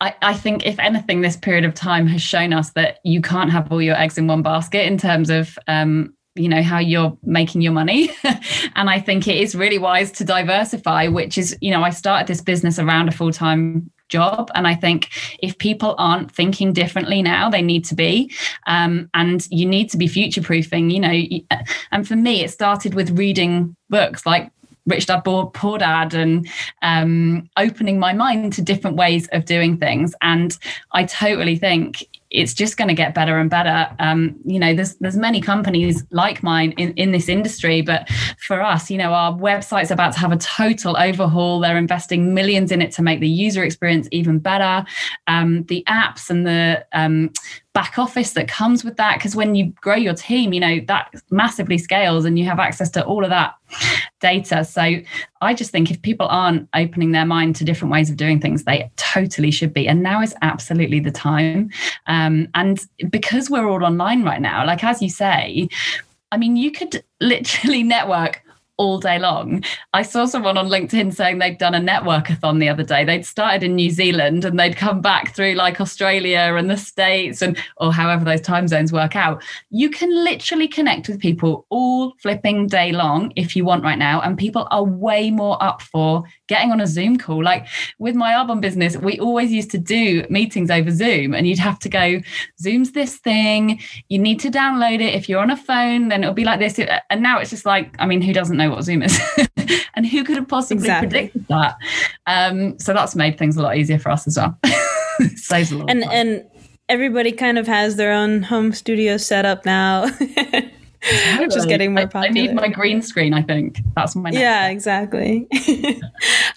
I, 0.02 0.16
I, 0.22 0.34
think 0.34 0.66
if 0.66 0.78
anything, 0.80 1.22
this 1.22 1.38
period 1.38 1.66
of 1.66 1.74
time 1.74 2.08
has 2.08 2.22
shown 2.22 2.54
us 2.54 2.72
that 2.72 3.00
you 3.04 3.22
can't 3.22 3.52
have 3.52 3.72
all 3.72 3.82
your 3.82 3.96
eggs 3.96 4.18
in 4.18 4.28
one 4.28 4.42
basket 4.42 4.86
in 4.86 4.98
terms 4.98 5.30
of 5.30 5.58
um, 5.68 6.14
you 6.36 6.50
know 6.50 6.62
how 6.62 6.80
you're 6.80 7.18
making 7.24 7.62
your 7.62 7.72
money 7.72 8.10
and 8.76 8.90
i 8.90 9.00
think 9.00 9.28
it 9.28 9.38
is 9.38 9.56
really 9.56 9.78
wise 9.78 10.12
to 10.12 10.26
diversify 10.26 11.08
which 11.08 11.38
is 11.38 11.58
you 11.62 11.72
know 11.72 11.82
i 11.82 11.90
started 11.90 12.28
this 12.28 12.42
business 12.42 12.78
around 12.78 13.08
a 13.08 13.12
full-time 13.12 13.90
job. 14.10 14.50
And 14.56 14.68
I 14.68 14.76
think 14.76 15.10
if 15.40 15.58
people 15.58 15.96
aren't 15.98 16.32
thinking 16.32 16.74
differently 16.74 17.22
now, 17.22 17.50
they 17.50 17.62
need 17.62 17.86
to 17.86 17.96
be. 17.96 18.32
Um, 18.68 19.10
and 19.14 19.48
you 19.52 19.66
need 19.66 19.90
to 19.92 19.98
be 19.98 20.08
future 20.08 20.42
proofing, 20.42 20.90
you 20.90 21.00
know. 21.00 21.22
And 21.92 22.08
for 22.08 22.16
me, 22.16 22.44
it 22.44 22.52
started 22.52 22.94
with 22.94 23.18
reading 23.18 23.76
books 23.90 24.26
like 24.26 24.52
Rich 24.86 25.08
Dad 25.08 25.22
Poor 25.22 25.78
Dad 25.78 26.14
and 26.14 26.48
um, 26.82 27.50
opening 27.58 28.00
my 28.00 28.14
mind 28.14 28.54
to 28.54 28.62
different 28.62 28.98
ways 28.98 29.28
of 29.32 29.46
doing 29.46 29.78
things. 29.78 30.14
And 30.22 30.58
I 30.92 31.06
totally 31.06 31.56
think 31.56 32.06
it's 32.32 32.54
just 32.54 32.78
going 32.78 32.88
to 32.88 32.94
get 32.94 33.14
better 33.14 33.38
and 33.38 33.50
better. 33.50 33.88
Um, 34.00 34.36
you 34.46 34.60
know, 34.60 34.74
there's 34.74 34.96
there's 34.96 35.18
many 35.18 35.42
companies 35.42 36.04
like 36.12 36.44
mine 36.44 36.72
in, 36.74 36.92
in 36.94 37.12
this 37.12 37.30
industry, 37.30 37.82
but 37.82 38.10
for 38.40 38.62
us, 38.62 38.90
you 38.90 38.98
know, 38.98 39.14
our 39.14 39.32
website's 39.34 39.92
about 39.92 40.14
to 40.14 40.20
have 40.20 40.32
a 40.32 40.38
total 40.38 40.98
overhaul. 40.98 41.60
They're 41.60 41.78
investing 41.78 42.34
millions 42.34 42.72
in 42.72 42.82
it 42.82 42.92
to 42.94 43.02
make 43.02 43.20
the 43.20 43.30
user 43.30 43.64
experience 43.64 44.08
even 44.12 44.40
better. 44.40 44.86
Um, 45.28 45.64
the 45.64 45.84
apps 45.88 46.30
and 46.30 46.46
the 46.46 46.86
um, 46.94 47.32
back 47.76 48.00
office 48.00 48.32
that 48.32 48.48
comes 48.48 48.86
with 48.86 48.96
that 48.96 49.18
because 49.18 49.36
when 49.36 49.54
you 49.54 49.66
grow 49.82 49.96
your 49.96 50.14
team 50.14 50.54
you 50.54 50.62
know 50.62 50.80
that 50.88 51.14
massively 51.30 51.78
scales 51.78 52.24
and 52.24 52.40
you 52.40 52.46
have 52.46 52.58
access 52.58 52.90
to 52.90 53.04
all 53.06 53.24
of 53.24 53.30
that 53.30 53.54
data. 54.22 54.64
So 54.64 54.82
i 55.42 55.54
just 55.54 55.72
think 55.72 55.92
if 55.92 56.02
people 56.02 56.28
aren't 56.28 56.70
opening 56.74 57.12
their 57.12 57.26
mind 57.26 57.58
to 57.58 57.66
different 57.66 57.92
ways 57.92 58.10
of 58.10 58.16
doing 58.16 58.40
things 58.40 58.64
they 58.64 58.90
totally 58.96 59.52
should 59.52 59.74
be. 59.74 59.88
And 59.88 60.02
now 60.02 60.22
is 60.22 60.34
absolutely 60.42 61.02
the 61.02 61.12
time. 61.12 61.70
Um, 62.08 62.48
and 62.56 62.80
because 63.10 63.50
we're 63.50 63.70
all 63.70 63.84
online 63.84 64.24
right 64.24 64.42
now 64.42 64.66
like 64.66 64.84
as 64.84 65.02
you 65.02 65.10
say 65.10 65.68
I 66.32 66.38
mean, 66.38 66.58
you 66.58 66.72
could 66.72 67.04
literally 67.22 67.82
network 67.82 68.42
all 68.78 69.00
day 69.00 69.18
long. 69.20 69.64
I 69.94 70.02
saw 70.02 70.26
someone 70.26 70.58
on 70.58 70.68
LinkedIn 70.68 71.14
saying 71.14 71.40
they'd 71.40 71.58
done 71.58 71.76
a 71.76 71.80
networkathon 71.80 72.60
the 72.60 72.70
other 72.70 72.84
day. 72.84 73.06
They'd 73.06 73.26
started 73.26 73.64
in 73.64 73.76
New 73.76 73.90
Zealand 73.90 74.44
and 74.44 74.60
they'd 74.60 74.76
come 74.76 75.02
back 75.02 75.36
through 75.36 75.54
like 75.54 75.80
Australia 75.80 76.56
and 76.58 76.70
the 76.70 76.78
States 76.78 77.42
and 77.42 77.58
or 77.78 77.94
however 77.94 78.26
those 78.26 78.42
time 78.42 78.68
zones 78.68 78.92
work 78.92 79.16
out. 79.16 79.42
You 79.70 79.90
can 79.90 80.12
literally 80.24 80.68
connect 80.68 81.08
with 81.08 81.20
people 81.20 81.66
all 81.70 82.14
flipping 82.20 82.68
day 82.68 82.92
long 82.92 83.32
if 83.36 83.56
you 83.56 83.64
want 83.64 83.84
right 83.84 83.98
now. 83.98 84.22
And 84.22 84.38
people 84.38 84.68
are 84.72 84.84
way 84.84 85.32
more 85.32 85.62
up 85.64 85.82
for 85.82 86.24
getting 86.48 86.72
on 86.72 86.82
a 86.82 86.88
Zoom 86.88 87.18
call. 87.18 87.44
Like 87.44 87.68
with 87.98 88.16
my 88.16 88.34
Arbonne 88.34 88.62
business, 88.62 88.98
we 88.98 89.20
always 89.20 89.52
used 89.52 89.72
to 89.72 89.78
do 89.78 90.26
meetings 90.30 90.70
over 90.70 90.92
Zoom 90.92 91.34
and 91.34 91.48
you'd 91.48 91.60
have 91.60 91.80
to 91.80 91.90
go, 91.90 92.20
Zoom's 92.60 92.92
this 92.92 93.18
thing. 93.18 93.80
You 94.10 94.20
need 94.20 94.40
to 94.42 94.52
download 94.52 94.96
it. 94.96 95.14
If 95.16 95.30
you're 95.30 95.42
on 95.42 95.52
a 95.52 95.58
phone, 95.58 96.10
then 96.10 96.24
it'll 96.24 96.34
be 96.34 96.44
like 96.44 96.60
this. 96.60 96.80
And 97.10 97.24
now 97.24 97.40
it's 97.40 97.50
just 97.50 97.66
like, 97.66 97.96
I 98.00 98.06
mean, 98.06 98.22
who 98.22 98.34
doesn't 98.34 98.58
know 98.58 98.65
what 98.72 98.84
Zoom 98.84 99.04
is? 99.04 99.20
and 99.96 100.06
who 100.06 100.24
could 100.24 100.38
have 100.38 100.48
possibly 100.48 100.84
exactly. 100.84 101.10
predicted 101.10 101.48
that? 101.48 101.78
Um, 102.28 102.78
so 102.80 102.94
that's 102.94 103.16
made 103.16 103.38
things 103.38 103.58
a 103.58 103.62
lot 103.62 103.78
easier 103.78 104.00
for 104.00 104.12
us 104.12 104.28
as 104.28 104.38
well. 104.38 104.58
Saves 105.36 105.72
a 105.72 105.78
lot. 105.78 105.90
And, 105.90 106.04
and 106.06 106.46
everybody 106.90 107.32
kind 107.32 107.58
of 107.58 107.68
has 107.68 107.96
their 107.96 108.12
own 108.12 108.44
home 108.44 108.74
studio 108.74 109.18
set 109.18 109.46
up 109.46 109.66
now. 109.66 110.10
Just 111.52 111.68
getting 111.68 111.94
more 111.94 112.08
popular. 112.08 112.26
I, 112.26 112.28
I, 112.28 112.32
need 112.32 112.54
my 112.56 112.68
green 112.68 113.02
screen. 113.02 113.34
I 113.34 113.42
think 113.42 113.80
that's 113.96 114.16
my 114.16 114.32
yeah, 114.32 114.64
step. 114.64 114.72
exactly. 114.72 115.48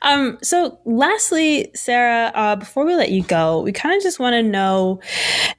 um, 0.03 0.39
so, 0.43 0.79
lastly, 0.85 1.71
Sarah, 1.75 2.33
uh, 2.35 2.57
before 2.57 2.85
we 2.85 2.95
let 2.95 3.11
you 3.11 3.23
go, 3.23 3.61
we 3.61 3.73
kind 3.73 3.97
of 3.97 4.03
just 4.03 4.19
want 4.19 4.35
to 4.35 4.43
know, 4.43 5.01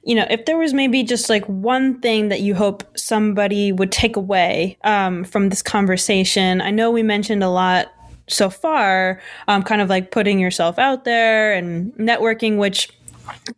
you 0.02 0.14
know, 0.14 0.26
if 0.30 0.44
there 0.46 0.58
was 0.58 0.74
maybe 0.74 1.02
just 1.02 1.30
like 1.30 1.44
one 1.46 2.00
thing 2.00 2.28
that 2.28 2.40
you 2.40 2.54
hope 2.54 2.82
somebody 2.98 3.72
would 3.72 3.92
take 3.92 4.16
away 4.16 4.78
um, 4.82 5.24
from 5.24 5.50
this 5.50 5.62
conversation. 5.62 6.60
I 6.60 6.70
know 6.70 6.90
we 6.90 7.02
mentioned 7.02 7.44
a 7.44 7.50
lot 7.50 7.92
so 8.28 8.50
far, 8.50 9.20
um, 9.48 9.62
kind 9.62 9.80
of 9.80 9.88
like 9.88 10.10
putting 10.10 10.38
yourself 10.38 10.78
out 10.78 11.04
there 11.04 11.52
and 11.52 11.92
networking, 11.94 12.56
which 12.56 12.90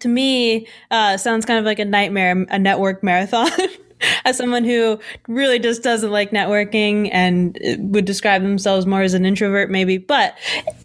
to 0.00 0.08
me 0.08 0.66
uh, 0.90 1.16
sounds 1.16 1.44
kind 1.44 1.58
of 1.58 1.64
like 1.64 1.78
a 1.78 1.84
nightmare, 1.84 2.46
a 2.50 2.58
network 2.58 3.02
marathon. 3.02 3.50
as 4.24 4.36
someone 4.36 4.64
who 4.64 4.98
really 5.28 5.58
just 5.58 5.82
doesn't 5.82 6.10
like 6.10 6.30
networking 6.30 7.08
and 7.12 7.58
would 7.78 8.04
describe 8.04 8.42
themselves 8.42 8.86
more 8.86 9.02
as 9.02 9.14
an 9.14 9.24
introvert, 9.24 9.70
maybe. 9.70 9.98
But 9.98 10.36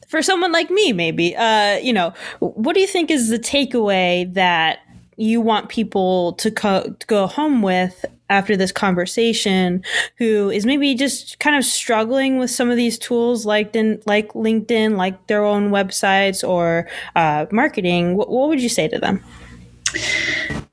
for 0.08 0.22
someone 0.22 0.52
like 0.52 0.70
me, 0.70 0.94
maybe, 0.94 1.36
uh, 1.36 1.78
you 1.78 1.94
know, 1.94 2.14
what 2.40 2.74
do 2.74 2.80
you 2.80 2.88
think 2.88 3.12
is 3.12 3.30
the 3.30 3.40
takeaway 3.40 4.32
that 4.34 4.80
you 5.18 5.42
want 5.42 5.70
people 5.70 6.34
to, 6.34 6.52
co- 6.52 6.96
to 7.00 7.08
go 7.08 7.26
home 7.26 7.62
with 7.62 8.06
after 8.30 8.58
this 8.58 8.72
conversation 8.72 9.84
who 10.18 10.50
is 10.50 10.66
maybe 10.66 10.94
just 10.94 11.40
kind 11.40 11.56
of 11.56 11.64
struggling 11.66 12.38
with 12.38 12.52
some 12.52 12.70
of 12.70 12.76
these 12.76 13.00
tools 13.00 13.46
like 13.46 13.74
like 14.06 14.30
LinkedIn, 14.34 14.98
like 14.98 15.28
their 15.28 15.44
own 15.44 15.70
websites 15.70 16.48
or 16.48 16.88
uh, 17.16 17.46
marketing, 17.52 18.16
what, 18.16 18.30
what 18.30 18.50
would 18.50 18.62
you 18.62 18.70
say 18.70 18.88
to 18.88 19.00
them? 19.00 19.24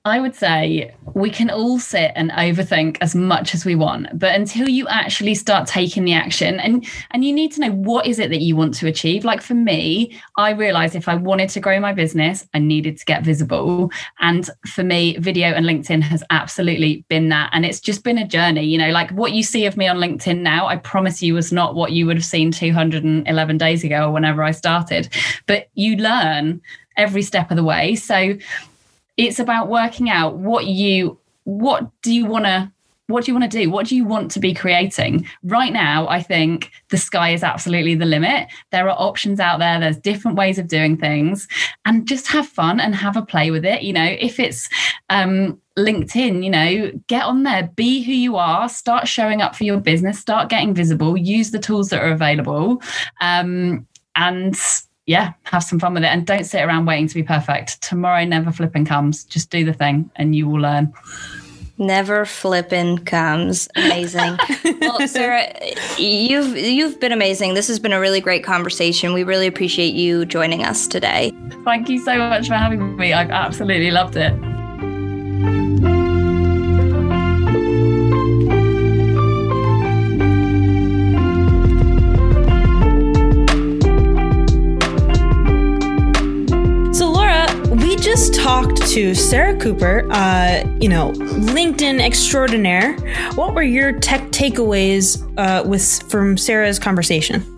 I 0.07 0.21
would 0.21 0.35
say 0.35 0.95
we 1.15 1.31
can 1.31 1.49
all 1.49 1.79
sit 1.79 2.13
and 2.15 2.31
overthink 2.33 2.99
as 3.01 3.15
much 3.15 3.55
as 3.55 3.65
we 3.65 3.75
want, 3.75 4.19
but 4.19 4.35
until 4.35 4.69
you 4.69 4.87
actually 4.89 5.35
start 5.35 5.67
taking 5.67 6.05
the 6.05 6.13
action 6.13 6.61
and 6.61 6.87
and 7.13 7.25
you 7.25 7.33
need 7.33 7.53
to 7.53 7.61
know 7.61 7.71
what 7.71 8.07
is 8.07 8.19
it 8.19 8.29
that 8.29 8.43
you 8.43 8.55
want 8.55 8.75
to 8.75 8.87
achieve. 8.87 9.25
Like 9.25 9.41
for 9.41 9.55
me, 9.55 10.21
I 10.37 10.51
realized 10.51 10.95
if 10.95 11.09
I 11.09 11.15
wanted 11.15 11.49
to 11.51 11.61
grow 11.61 11.81
my 11.81 11.95
business, 11.95 12.47
I 12.53 12.59
needed 12.59 12.99
to 12.99 13.05
get 13.07 13.25
visible. 13.25 13.91
And 14.21 14.51
for 14.67 14.85
me, 14.85 15.17
video 15.17 15.49
and 15.49 15.65
LinkedIn 15.65 16.03
has 16.03 16.23
absolutely 16.29 17.07
been 17.09 17.31
that 17.31 17.49
and 17.55 17.65
it's 17.65 17.81
just 17.81 18.05
been 18.05 18.19
a 18.19 18.29
journey, 18.29 18.65
you 18.65 18.77
know, 18.77 18.91
like 18.91 19.11
what 19.13 19.33
you 19.33 19.43
see 19.43 19.65
of 19.65 19.79
me 19.79 19.89
on 19.89 19.97
LinkedIn 19.97 20.41
now, 20.41 20.67
I 20.67 20.77
promise 20.77 21.23
you 21.23 21.33
was 21.33 21.51
not 21.51 21.77
what 21.77 21.93
you 21.93 22.05
would 22.05 22.17
have 22.17 22.27
seen 22.27 22.51
211 22.51 23.57
days 23.57 23.83
ago 23.83 24.09
or 24.09 24.13
whenever 24.13 24.43
I 24.43 24.51
started. 24.51 25.09
But 25.47 25.71
you 25.73 25.97
learn 25.97 26.61
every 26.99 27.23
step 27.23 27.51
of 27.51 27.57
the 27.57 27.65
way. 27.65 27.95
So 27.95 28.37
it's 29.17 29.39
about 29.39 29.69
working 29.69 30.11
out 30.11 30.37
what 30.37 30.67
you 30.67 31.19
what 31.45 31.91
do 32.03 32.13
you 32.13 32.27
want 32.27 32.45
to 32.45 32.71
what 33.07 33.25
do 33.25 33.31
you 33.31 33.39
want 33.39 33.51
to 33.51 33.59
do? 33.59 33.71
What 33.71 33.87
do 33.87 33.97
you 33.97 34.07
want 34.07 34.31
to 34.31 34.41
be 34.41 34.55
creating? 34.55 35.27
Right 35.43 35.73
now 35.73 36.09
i 36.09 36.23
think 36.23 36.71
the 36.89 36.97
sky 36.97 37.31
is 37.31 37.43
absolutely 37.43 37.95
the 37.95 38.07
limit. 38.07 38.49
There 38.71 38.89
are 38.89 38.99
options 38.99 39.41
out 39.41 39.59
there. 39.59 39.79
There's 39.79 39.99
different 39.99 40.39
ways 40.39 40.59
of 40.59 40.69
doing 40.69 40.97
things. 40.97 41.47
And 41.85 42.09
just 42.09 42.27
have 42.29 42.49
fun 42.49 42.81
and 42.81 42.95
have 42.95 43.17
a 43.17 43.23
play 43.23 43.51
with 43.51 43.65
it. 43.65 43.83
You 43.83 43.93
know 43.93 44.17
if 44.19 44.41
it's 44.41 44.69
um, 45.11 45.61
linkedin 45.77 46.43
you 46.43 46.51
know 46.51 46.93
get 47.09 47.25
on 47.25 47.43
there. 47.43 47.71
Be 47.77 48.03
who 48.03 48.13
you 48.13 48.37
are. 48.37 48.69
Start 48.69 49.07
showing 49.07 49.43
up 49.43 49.55
for 49.55 49.65
your 49.65 49.81
business. 49.81 50.19
Start 50.19 50.49
getting 50.49 50.75
visible. 50.75 51.17
Use 51.17 51.51
the 51.51 51.59
tools 51.59 51.91
that 51.91 52.03
are 52.03 52.13
available. 52.13 52.81
Um, 53.21 53.87
and 54.17 54.57
yeah, 55.07 55.35
have 55.45 55.63
some 55.63 55.79
fun 55.79 55.95
with 55.95 56.05
it 56.05 56.09
and 56.09 56.27
don't 56.27 56.45
sit 56.45 56.63
around 56.63 56.87
waiting 56.87 57.09
to 57.09 57.15
be 57.15 57.23
perfect. 57.23 57.83
Tomorrow 57.83 58.25
never 58.25 58.51
flipping 58.51 58.85
comes. 58.85 59.25
Just 59.25 59.51
do 59.51 59.65
the 59.65 59.75
thing 59.75 60.11
and 60.17 60.35
you 60.35 60.49
will 60.49 60.61
learn. 60.61 60.93
Never 61.77 62.25
flipping 62.25 62.99
comes. 62.99 63.69
Amazing. 63.75 64.39
well, 64.81 65.07
Sarah, 65.09 65.53
you've 65.99 66.57
you've 66.57 67.01
been 67.01 67.11
amazing. 67.11 67.55
This 67.55 67.67
has 67.67 67.81
been 67.81 67.93
a 67.93 67.99
really 67.99 68.21
great 68.21 68.45
conversation. 68.45 69.13
We 69.13 69.25
really 69.25 69.49
appreciate 69.49 69.95
you 69.95 70.25
joining 70.25 70.63
us 70.63 70.87
today. 70.87 71.33
Thank 71.65 71.89
you 71.89 71.99
so 71.99 72.17
much 72.17 72.47
for 72.47 72.55
having 72.55 72.97
me. 72.97 73.13
I've 73.13 73.31
absolutely 73.31 73.91
loved 73.91 74.17
it. 74.17 74.54
To 88.95 89.13
Sarah 89.13 89.59
Cooper, 89.59 90.07
uh, 90.13 90.63
you 90.81 90.89
know, 90.89 91.11
LinkedIn 91.11 92.01
extraordinaire. 92.01 92.93
What 93.35 93.53
were 93.53 93.65
your 93.65 93.99
tech 93.99 94.21
takeaways 94.31 95.21
uh, 95.37 95.67
with 95.69 96.09
from 96.09 96.39
Sarah's 96.39 96.79
conversation? 96.79 97.54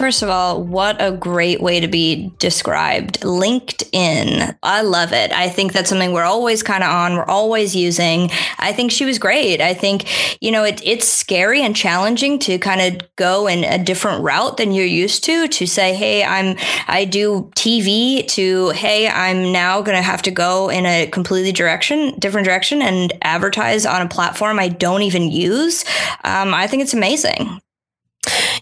First 0.00 0.22
of 0.22 0.30
all, 0.30 0.62
what 0.62 0.96
a 0.98 1.12
great 1.12 1.60
way 1.60 1.78
to 1.78 1.86
be 1.86 2.32
described. 2.38 3.20
LinkedIn. 3.20 4.56
I 4.62 4.80
love 4.80 5.12
it. 5.12 5.30
I 5.30 5.50
think 5.50 5.74
that's 5.74 5.90
something 5.90 6.14
we're 6.14 6.24
always 6.24 6.62
kind 6.62 6.82
of 6.82 6.88
on, 6.88 7.16
we're 7.16 7.26
always 7.26 7.76
using. 7.76 8.30
I 8.58 8.72
think 8.72 8.92
she 8.92 9.04
was 9.04 9.18
great. 9.18 9.60
I 9.60 9.74
think, 9.74 10.08
you 10.40 10.52
know, 10.52 10.64
it, 10.64 10.80
it's 10.82 11.06
scary 11.06 11.62
and 11.62 11.76
challenging 11.76 12.38
to 12.38 12.58
kind 12.58 12.80
of 12.80 13.14
go 13.16 13.46
in 13.46 13.62
a 13.62 13.76
different 13.76 14.22
route 14.22 14.56
than 14.56 14.72
you're 14.72 14.86
used 14.86 15.22
to, 15.24 15.46
to 15.48 15.66
say, 15.66 15.94
hey, 15.94 16.24
I'm, 16.24 16.56
I 16.88 17.04
do 17.04 17.50
TV, 17.54 18.26
to, 18.28 18.70
hey, 18.70 19.06
I'm 19.06 19.52
now 19.52 19.82
going 19.82 19.98
to 19.98 20.02
have 20.02 20.22
to 20.22 20.30
go 20.30 20.70
in 20.70 20.86
a 20.86 21.08
completely 21.08 21.52
direction, 21.52 22.18
different 22.18 22.46
direction 22.46 22.80
and 22.80 23.12
advertise 23.20 23.84
on 23.84 24.00
a 24.00 24.08
platform 24.08 24.58
I 24.58 24.68
don't 24.68 25.02
even 25.02 25.30
use. 25.30 25.84
Um, 26.24 26.54
I 26.54 26.68
think 26.68 26.82
it's 26.82 26.94
amazing. 26.94 27.60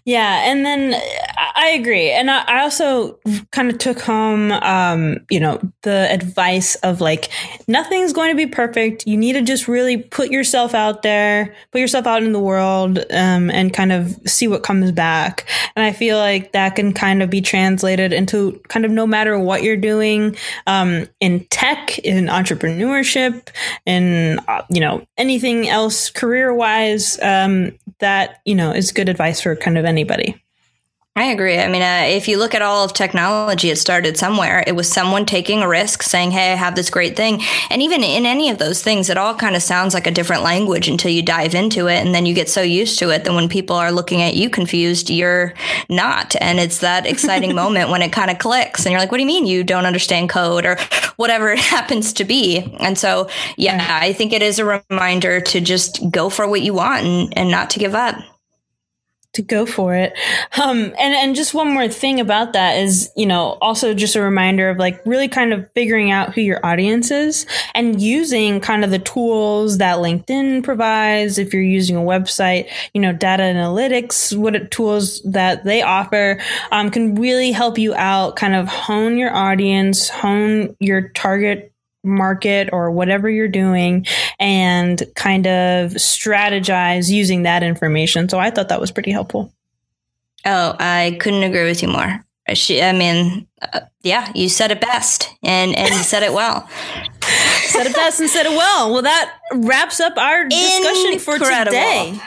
Yeah, 0.05 0.51
and 0.51 0.65
then 0.65 1.01
I 1.57 1.69
agree, 1.71 2.11
and 2.11 2.31
I 2.31 2.63
also 2.63 3.19
kind 3.51 3.71
of 3.71 3.79
took 3.79 4.01
home, 4.01 4.53
um, 4.53 5.19
you 5.29 5.41
know, 5.41 5.61
the 5.83 6.11
advice 6.11 6.77
of 6.77 7.01
like 7.01 7.31
nothing's 7.67 8.13
going 8.13 8.31
to 8.31 8.37
be 8.37 8.47
perfect. 8.47 9.07
You 9.07 9.17
need 9.17 9.35
to 9.35 9.43
just 9.43 9.69
really 9.69 9.99
put 9.99 10.31
yourself 10.31 10.75
out 10.75 11.03
there, 11.03 11.55
put 11.73 11.81
yourself 11.81 12.07
out 12.07 12.23
in 12.23 12.33
the 12.33 12.41
world, 12.41 12.99
um, 13.11 13.51
and 13.51 13.73
kind 13.73 13.93
of 13.93 14.17
see 14.27 14.49
what 14.49 14.63
comes 14.63 14.93
back. 14.93 15.49
And 15.77 15.85
I 15.85 15.93
feel 15.93 16.17
like 16.17 16.53
that 16.53 16.77
can 16.77 16.93
kind 16.93 17.23
of 17.23 17.29
be 17.29 17.41
translated 17.41 18.13
into 18.13 18.61
kind 18.69 18.85
of 18.85 18.91
no 18.91 19.07
matter 19.07 19.39
what 19.39 19.63
you're 19.63 19.77
doing 19.77 20.37
um, 20.67 21.07
in 21.21 21.45
tech, 21.47 21.99
in 21.99 22.27
entrepreneurship, 22.27 23.49
in 23.85 24.39
uh, 24.49 24.63
you 24.71 24.81
know 24.81 25.07
anything 25.17 25.69
else 25.69 26.11
career 26.11 26.55
wise. 26.55 27.19
Um, 27.21 27.73
that 28.01 28.41
you 28.45 28.55
know 28.55 28.71
is 28.71 28.93
good 28.93 29.09
advice 29.09 29.41
for 29.41 29.57
kind 29.61 29.79
of 29.79 29.85
anybody. 29.85 30.41
I 31.19 31.33
agree. 31.33 31.59
I 31.59 31.67
mean, 31.67 31.83
uh, 31.83 32.05
if 32.07 32.29
you 32.29 32.39
look 32.39 32.55
at 32.55 32.63
all 32.63 32.85
of 32.85 32.93
technology, 32.93 33.71
it 33.71 33.79
started 33.79 34.17
somewhere. 34.17 34.63
It 34.65 34.77
was 34.77 34.89
someone 34.89 35.27
taking 35.27 35.63
a 35.63 35.69
risk, 35.69 36.05
saying, 36.05 36.31
"Hey, 36.31 36.53
I 36.53 36.55
have 36.55 36.77
this 36.77 36.91
great 36.91 37.17
thing." 37.17 37.43
And 37.71 37.83
even 37.83 38.05
in 38.05 38.25
any 38.25 38.51
of 38.51 38.59
those 38.59 38.85
things, 38.85 39.11
it 39.11 39.19
all 39.19 39.35
kind 39.35 39.57
of 39.57 39.63
sounds 39.65 39.95
like 39.95 40.07
a 40.07 40.13
different 40.13 40.45
language 40.45 40.87
until 40.87 41.11
you 41.11 41.23
dive 41.23 41.57
into 41.57 41.89
it, 41.89 42.07
and 42.07 42.15
then 42.15 42.25
you 42.25 42.35
get 42.35 42.49
so 42.49 42.63
used 42.63 43.01
to 43.01 43.11
it 43.11 43.25
that 43.25 43.35
when 43.35 43.49
people 43.49 43.75
are 43.75 43.91
looking 43.91 44.23
at 44.23 44.37
you 44.37 44.49
confused, 44.49 45.11
you're 45.11 45.55
not. 45.89 46.37
And 46.41 46.61
it's 46.61 46.79
that 46.79 47.05
exciting 47.05 47.53
moment 47.63 47.91
when 47.91 48.03
it 48.03 48.13
kind 48.13 48.31
of 48.31 48.39
clicks, 48.39 48.87
and 48.87 48.93
you're 48.93 49.01
like, 49.01 49.11
"What 49.11 49.19
do 49.19 49.25
you 49.25 49.27
mean 49.27 49.45
you 49.45 49.65
don't 49.65 49.87
understand 49.87 50.29
code 50.29 50.65
or 50.65 50.79
whatever 51.17 51.51
it 51.53 51.59
happens 51.59 52.13
to 52.13 52.25
be?" 52.25 52.59
And 52.79 52.97
so, 52.97 53.29
yeah, 53.57 53.99
I 54.01 54.13
think 54.13 54.33
it 54.33 54.43
is 54.43 54.61
a 54.61 54.83
reminder 54.89 55.41
to 55.41 55.61
just 55.61 55.99
go 56.13 56.29
for 56.31 56.47
what 56.47 56.63
you 56.63 56.75
want 56.75 57.05
and, 57.05 57.37
and 57.37 57.51
not 57.51 57.71
to 57.71 57.81
give 57.81 57.97
up 57.97 58.15
to 59.35 59.43
go 59.43 59.67
for 59.67 59.95
it. 59.95 60.19
Um, 60.61 60.79
and, 60.99 61.15
and 61.15 61.37
just 61.37 61.55
one 61.55 61.73
more 61.73 61.89
thing 61.89 62.19
about 62.19 62.55
that 62.55 62.79
is, 62.79 63.11
you 63.15 63.27
know, 63.27 63.59
also 63.61 63.95
just 63.95 64.17
a 64.17 64.23
reminder 64.23 64.71
of 64.71 64.79
like 64.79 65.01
really 65.05 65.29
kind 65.29 65.53
of 65.53 65.71
figuring 65.73 66.11
out 66.11 66.35
who 66.35 66.41
your 66.41 66.65
audience 66.65 67.11
is 67.11 67.47
and 67.75 68.01
using 68.01 68.61
kind 68.61 68.85
of 68.85 68.91
the 68.91 68.99
tools 68.99 69.79
that 69.79 69.99
LinkedIn 69.99 70.65
provides. 70.65 71.39
If 71.39 71.53
you're 71.53 71.63
using 71.63 71.97
a 71.97 72.01
website, 72.01 72.71
you 72.95 73.01
know, 73.01 73.13
data 73.13 73.43
analytics, 73.43 74.37
what 74.37 74.71
tools 74.71 75.23
that 75.23 75.65
they 75.65 75.83
offer, 75.83 76.41
um, 76.73 76.91
can 76.91 77.15
really 77.15 77.53
help 77.53 77.79
you 77.79 77.95
out, 77.95 78.37
kind 78.37 78.55
of 78.55 78.67
hone 78.67 79.19
your 79.19 79.35
audience, 79.35 80.09
hone 80.09 80.75
your 80.81 81.11
target 81.11 81.73
market 82.09 82.71
or 82.73 82.91
whatever 82.91 83.29
you're 83.29 83.49
doing 83.49 84.07
and 84.39 85.03
kind 85.15 85.47
of 85.47 85.93
strategize 85.93 87.11
using 87.11 87.43
that 87.43 87.63
information. 87.63 88.29
So 88.29 88.39
I 88.39 88.51
thought 88.51 88.69
that 88.71 88.81
was 88.81 88.91
pretty 88.91 89.11
helpful. 89.11 89.53
Oh, 90.45 90.75
I 90.79 91.17
couldn't 91.21 91.43
agree 91.43 91.65
with 91.65 91.83
you 91.83 91.89
more. 91.89 92.25
She, 92.55 92.83
I 92.83 92.93
mean, 92.93 93.47
uh, 93.61 93.81
yeah, 94.03 94.33
you 94.35 94.49
said 94.49 94.71
it 94.71 94.81
best 94.81 95.29
and, 95.43 95.77
and 95.77 95.91
you 95.91 96.03
said 96.03 96.23
it 96.23 96.33
well. 96.33 96.67
said 97.67 97.87
it 97.87 97.95
best 97.95 98.21
and 98.21 98.31
said 98.31 98.47
it 98.47 98.57
well. 98.57 98.91
Well, 98.91 99.03
that 99.03 99.39
wraps 99.53 100.01
up 100.01 100.17
our 100.17 100.49
discussion 100.49 101.13
Incredible. 101.13 101.47
for 101.47 101.65
today 101.65 102.21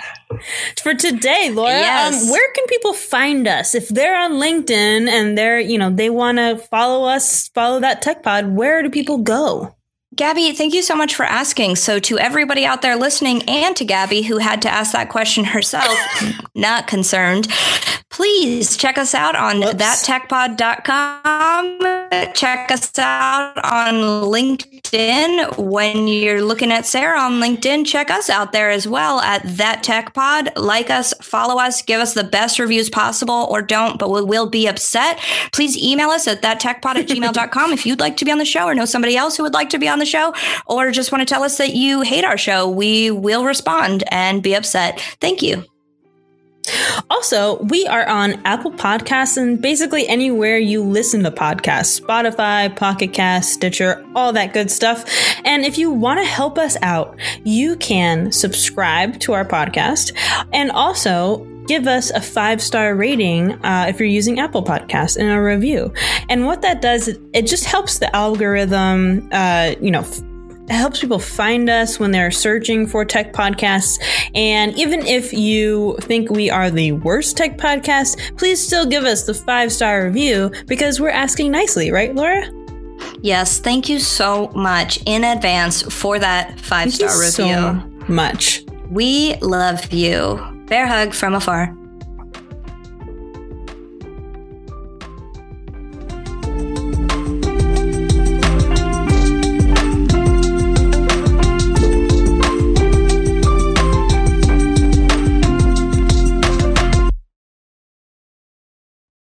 for 0.81 0.93
today, 0.93 1.49
Laura. 1.51 1.71
Um, 1.71 1.79
yes. 1.79 2.23
Um, 2.23 2.29
where 2.31 2.53
can 2.53 2.65
people 2.67 2.93
find 2.93 3.47
us 3.47 3.75
if 3.75 3.89
they're 3.89 4.19
on 4.19 4.33
LinkedIn 4.33 5.07
and 5.07 5.37
they're 5.37 5.59
you 5.59 5.77
know 5.77 5.89
they 5.89 6.09
want 6.09 6.37
to 6.37 6.57
follow 6.57 7.07
us, 7.07 7.47
follow 7.49 7.79
that 7.79 8.01
tech 8.01 8.23
pod? 8.23 8.55
Where 8.55 8.83
do 8.83 8.89
people 8.89 9.19
go? 9.19 9.75
Gabby, 10.21 10.51
thank 10.51 10.75
you 10.75 10.83
so 10.83 10.95
much 10.95 11.15
for 11.15 11.25
asking. 11.25 11.77
So, 11.77 11.97
to 11.97 12.19
everybody 12.19 12.63
out 12.63 12.83
there 12.83 12.95
listening, 12.95 13.41
and 13.49 13.75
to 13.75 13.83
Gabby, 13.83 14.21
who 14.21 14.37
had 14.37 14.61
to 14.61 14.69
ask 14.69 14.91
that 14.91 15.09
question 15.09 15.43
herself, 15.45 15.97
not 16.55 16.85
concerned, 16.85 17.47
please 18.11 18.77
check 18.77 18.99
us 18.99 19.15
out 19.15 19.35
on 19.35 19.61
Whoops. 19.61 19.81
thattechpod.com. 19.81 21.79
Check 22.35 22.69
us 22.71 22.99
out 22.99 23.57
on 23.63 23.95
LinkedIn. 24.29 25.57
When 25.57 26.07
you're 26.07 26.43
looking 26.43 26.71
at 26.71 26.85
Sarah 26.85 27.19
on 27.19 27.41
LinkedIn, 27.41 27.87
check 27.87 28.11
us 28.11 28.29
out 28.29 28.51
there 28.51 28.69
as 28.69 28.87
well 28.87 29.21
at 29.21 29.41
That 29.57 29.81
Tech 29.81 30.13
Pod. 30.13 30.51
Like 30.55 30.91
us, 30.91 31.15
follow 31.21 31.59
us, 31.59 31.81
give 31.81 31.99
us 31.99 32.13
the 32.13 32.23
best 32.23 32.59
reviews 32.59 32.91
possible, 32.91 33.47
or 33.49 33.63
don't, 33.63 33.97
but 33.97 34.11
we 34.11 34.21
will 34.21 34.49
be 34.49 34.67
upset. 34.67 35.19
Please 35.51 35.75
email 35.77 36.09
us 36.09 36.27
at 36.27 36.43
thattechpod 36.43 36.95
at 36.95 37.07
gmail.com 37.07 37.73
if 37.73 37.87
you'd 37.87 37.99
like 37.99 38.17
to 38.17 38.25
be 38.25 38.31
on 38.31 38.37
the 38.37 38.45
show 38.45 38.65
or 38.65 38.75
know 38.75 38.85
somebody 38.85 39.17
else 39.17 39.37
who 39.37 39.43
would 39.43 39.53
like 39.53 39.69
to 39.69 39.79
be 39.79 39.87
on 39.87 39.97
the 39.97 40.05
show 40.05 40.10
or 40.65 40.91
just 40.91 41.11
want 41.11 41.27
to 41.27 41.31
tell 41.31 41.43
us 41.43 41.57
that 41.57 41.73
you 41.73 42.01
hate 42.01 42.23
our 42.23 42.37
show, 42.37 42.69
we 42.69 43.11
will 43.11 43.45
respond 43.45 44.03
and 44.11 44.43
be 44.43 44.55
upset. 44.55 44.99
Thank 45.19 45.41
you. 45.41 45.65
Also, 47.09 47.61
we 47.63 47.87
are 47.87 48.07
on 48.07 48.33
Apple 48.45 48.71
Podcasts 48.71 49.35
and 49.35 49.61
basically 49.61 50.07
anywhere 50.07 50.57
you 50.57 50.83
listen 50.83 51.23
to 51.23 51.31
podcasts 51.31 51.99
Spotify, 51.99 52.73
Pocket 52.75 53.13
Cast, 53.13 53.53
Stitcher, 53.53 54.05
all 54.15 54.31
that 54.33 54.53
good 54.53 54.69
stuff. 54.69 55.03
And 55.43 55.65
if 55.65 55.77
you 55.77 55.91
want 55.91 56.19
to 56.19 56.25
help 56.25 56.57
us 56.57 56.77
out, 56.81 57.19
you 57.43 57.75
can 57.77 58.31
subscribe 58.31 59.19
to 59.21 59.33
our 59.33 59.45
podcast 59.45 60.15
and 60.53 60.71
also 60.71 61.47
give 61.67 61.87
us 61.87 62.09
a 62.11 62.21
five 62.21 62.61
star 62.61 62.95
rating 62.95 63.53
uh, 63.65 63.85
if 63.87 63.99
you're 63.99 64.07
using 64.07 64.39
Apple 64.39 64.63
Podcasts 64.63 65.17
and 65.17 65.29
a 65.29 65.41
review. 65.41 65.93
And 66.29 66.45
what 66.45 66.61
that 66.61 66.81
does, 66.81 67.07
it 67.07 67.47
just 67.47 67.65
helps 67.65 67.99
the 67.99 68.13
algorithm, 68.15 69.29
uh, 69.31 69.75
you 69.79 69.91
know, 69.91 70.05
it 70.71 70.75
helps 70.75 71.01
people 71.01 71.19
find 71.19 71.69
us 71.69 71.99
when 71.99 72.11
they're 72.11 72.31
searching 72.31 72.87
for 72.87 73.03
tech 73.03 73.33
podcasts. 73.33 74.01
And 74.33 74.77
even 74.77 75.05
if 75.05 75.33
you 75.33 75.97
think 76.01 76.29
we 76.29 76.49
are 76.49 76.69
the 76.69 76.93
worst 76.93 77.35
tech 77.35 77.57
podcast, 77.57 78.37
please 78.37 78.65
still 78.65 78.85
give 78.85 79.03
us 79.03 79.25
the 79.25 79.33
five 79.33 79.71
star 79.71 80.05
review 80.05 80.51
because 80.67 80.99
we're 81.01 81.09
asking 81.09 81.51
nicely, 81.51 81.91
right, 81.91 82.15
Laura? 82.15 82.49
Yes, 83.21 83.59
thank 83.59 83.89
you 83.89 83.99
so 83.99 84.47
much 84.55 85.01
in 85.05 85.23
advance 85.23 85.81
for 85.81 86.19
that 86.19 86.59
five 86.59 86.93
star 86.93 87.09
review. 87.19 87.31
So 87.31 87.73
much. 88.07 88.63
We 88.89 89.35
love 89.41 89.91
you. 89.91 90.50
Bear 90.71 90.87
hug 90.87 91.13
from 91.13 91.35
afar. 91.35 91.80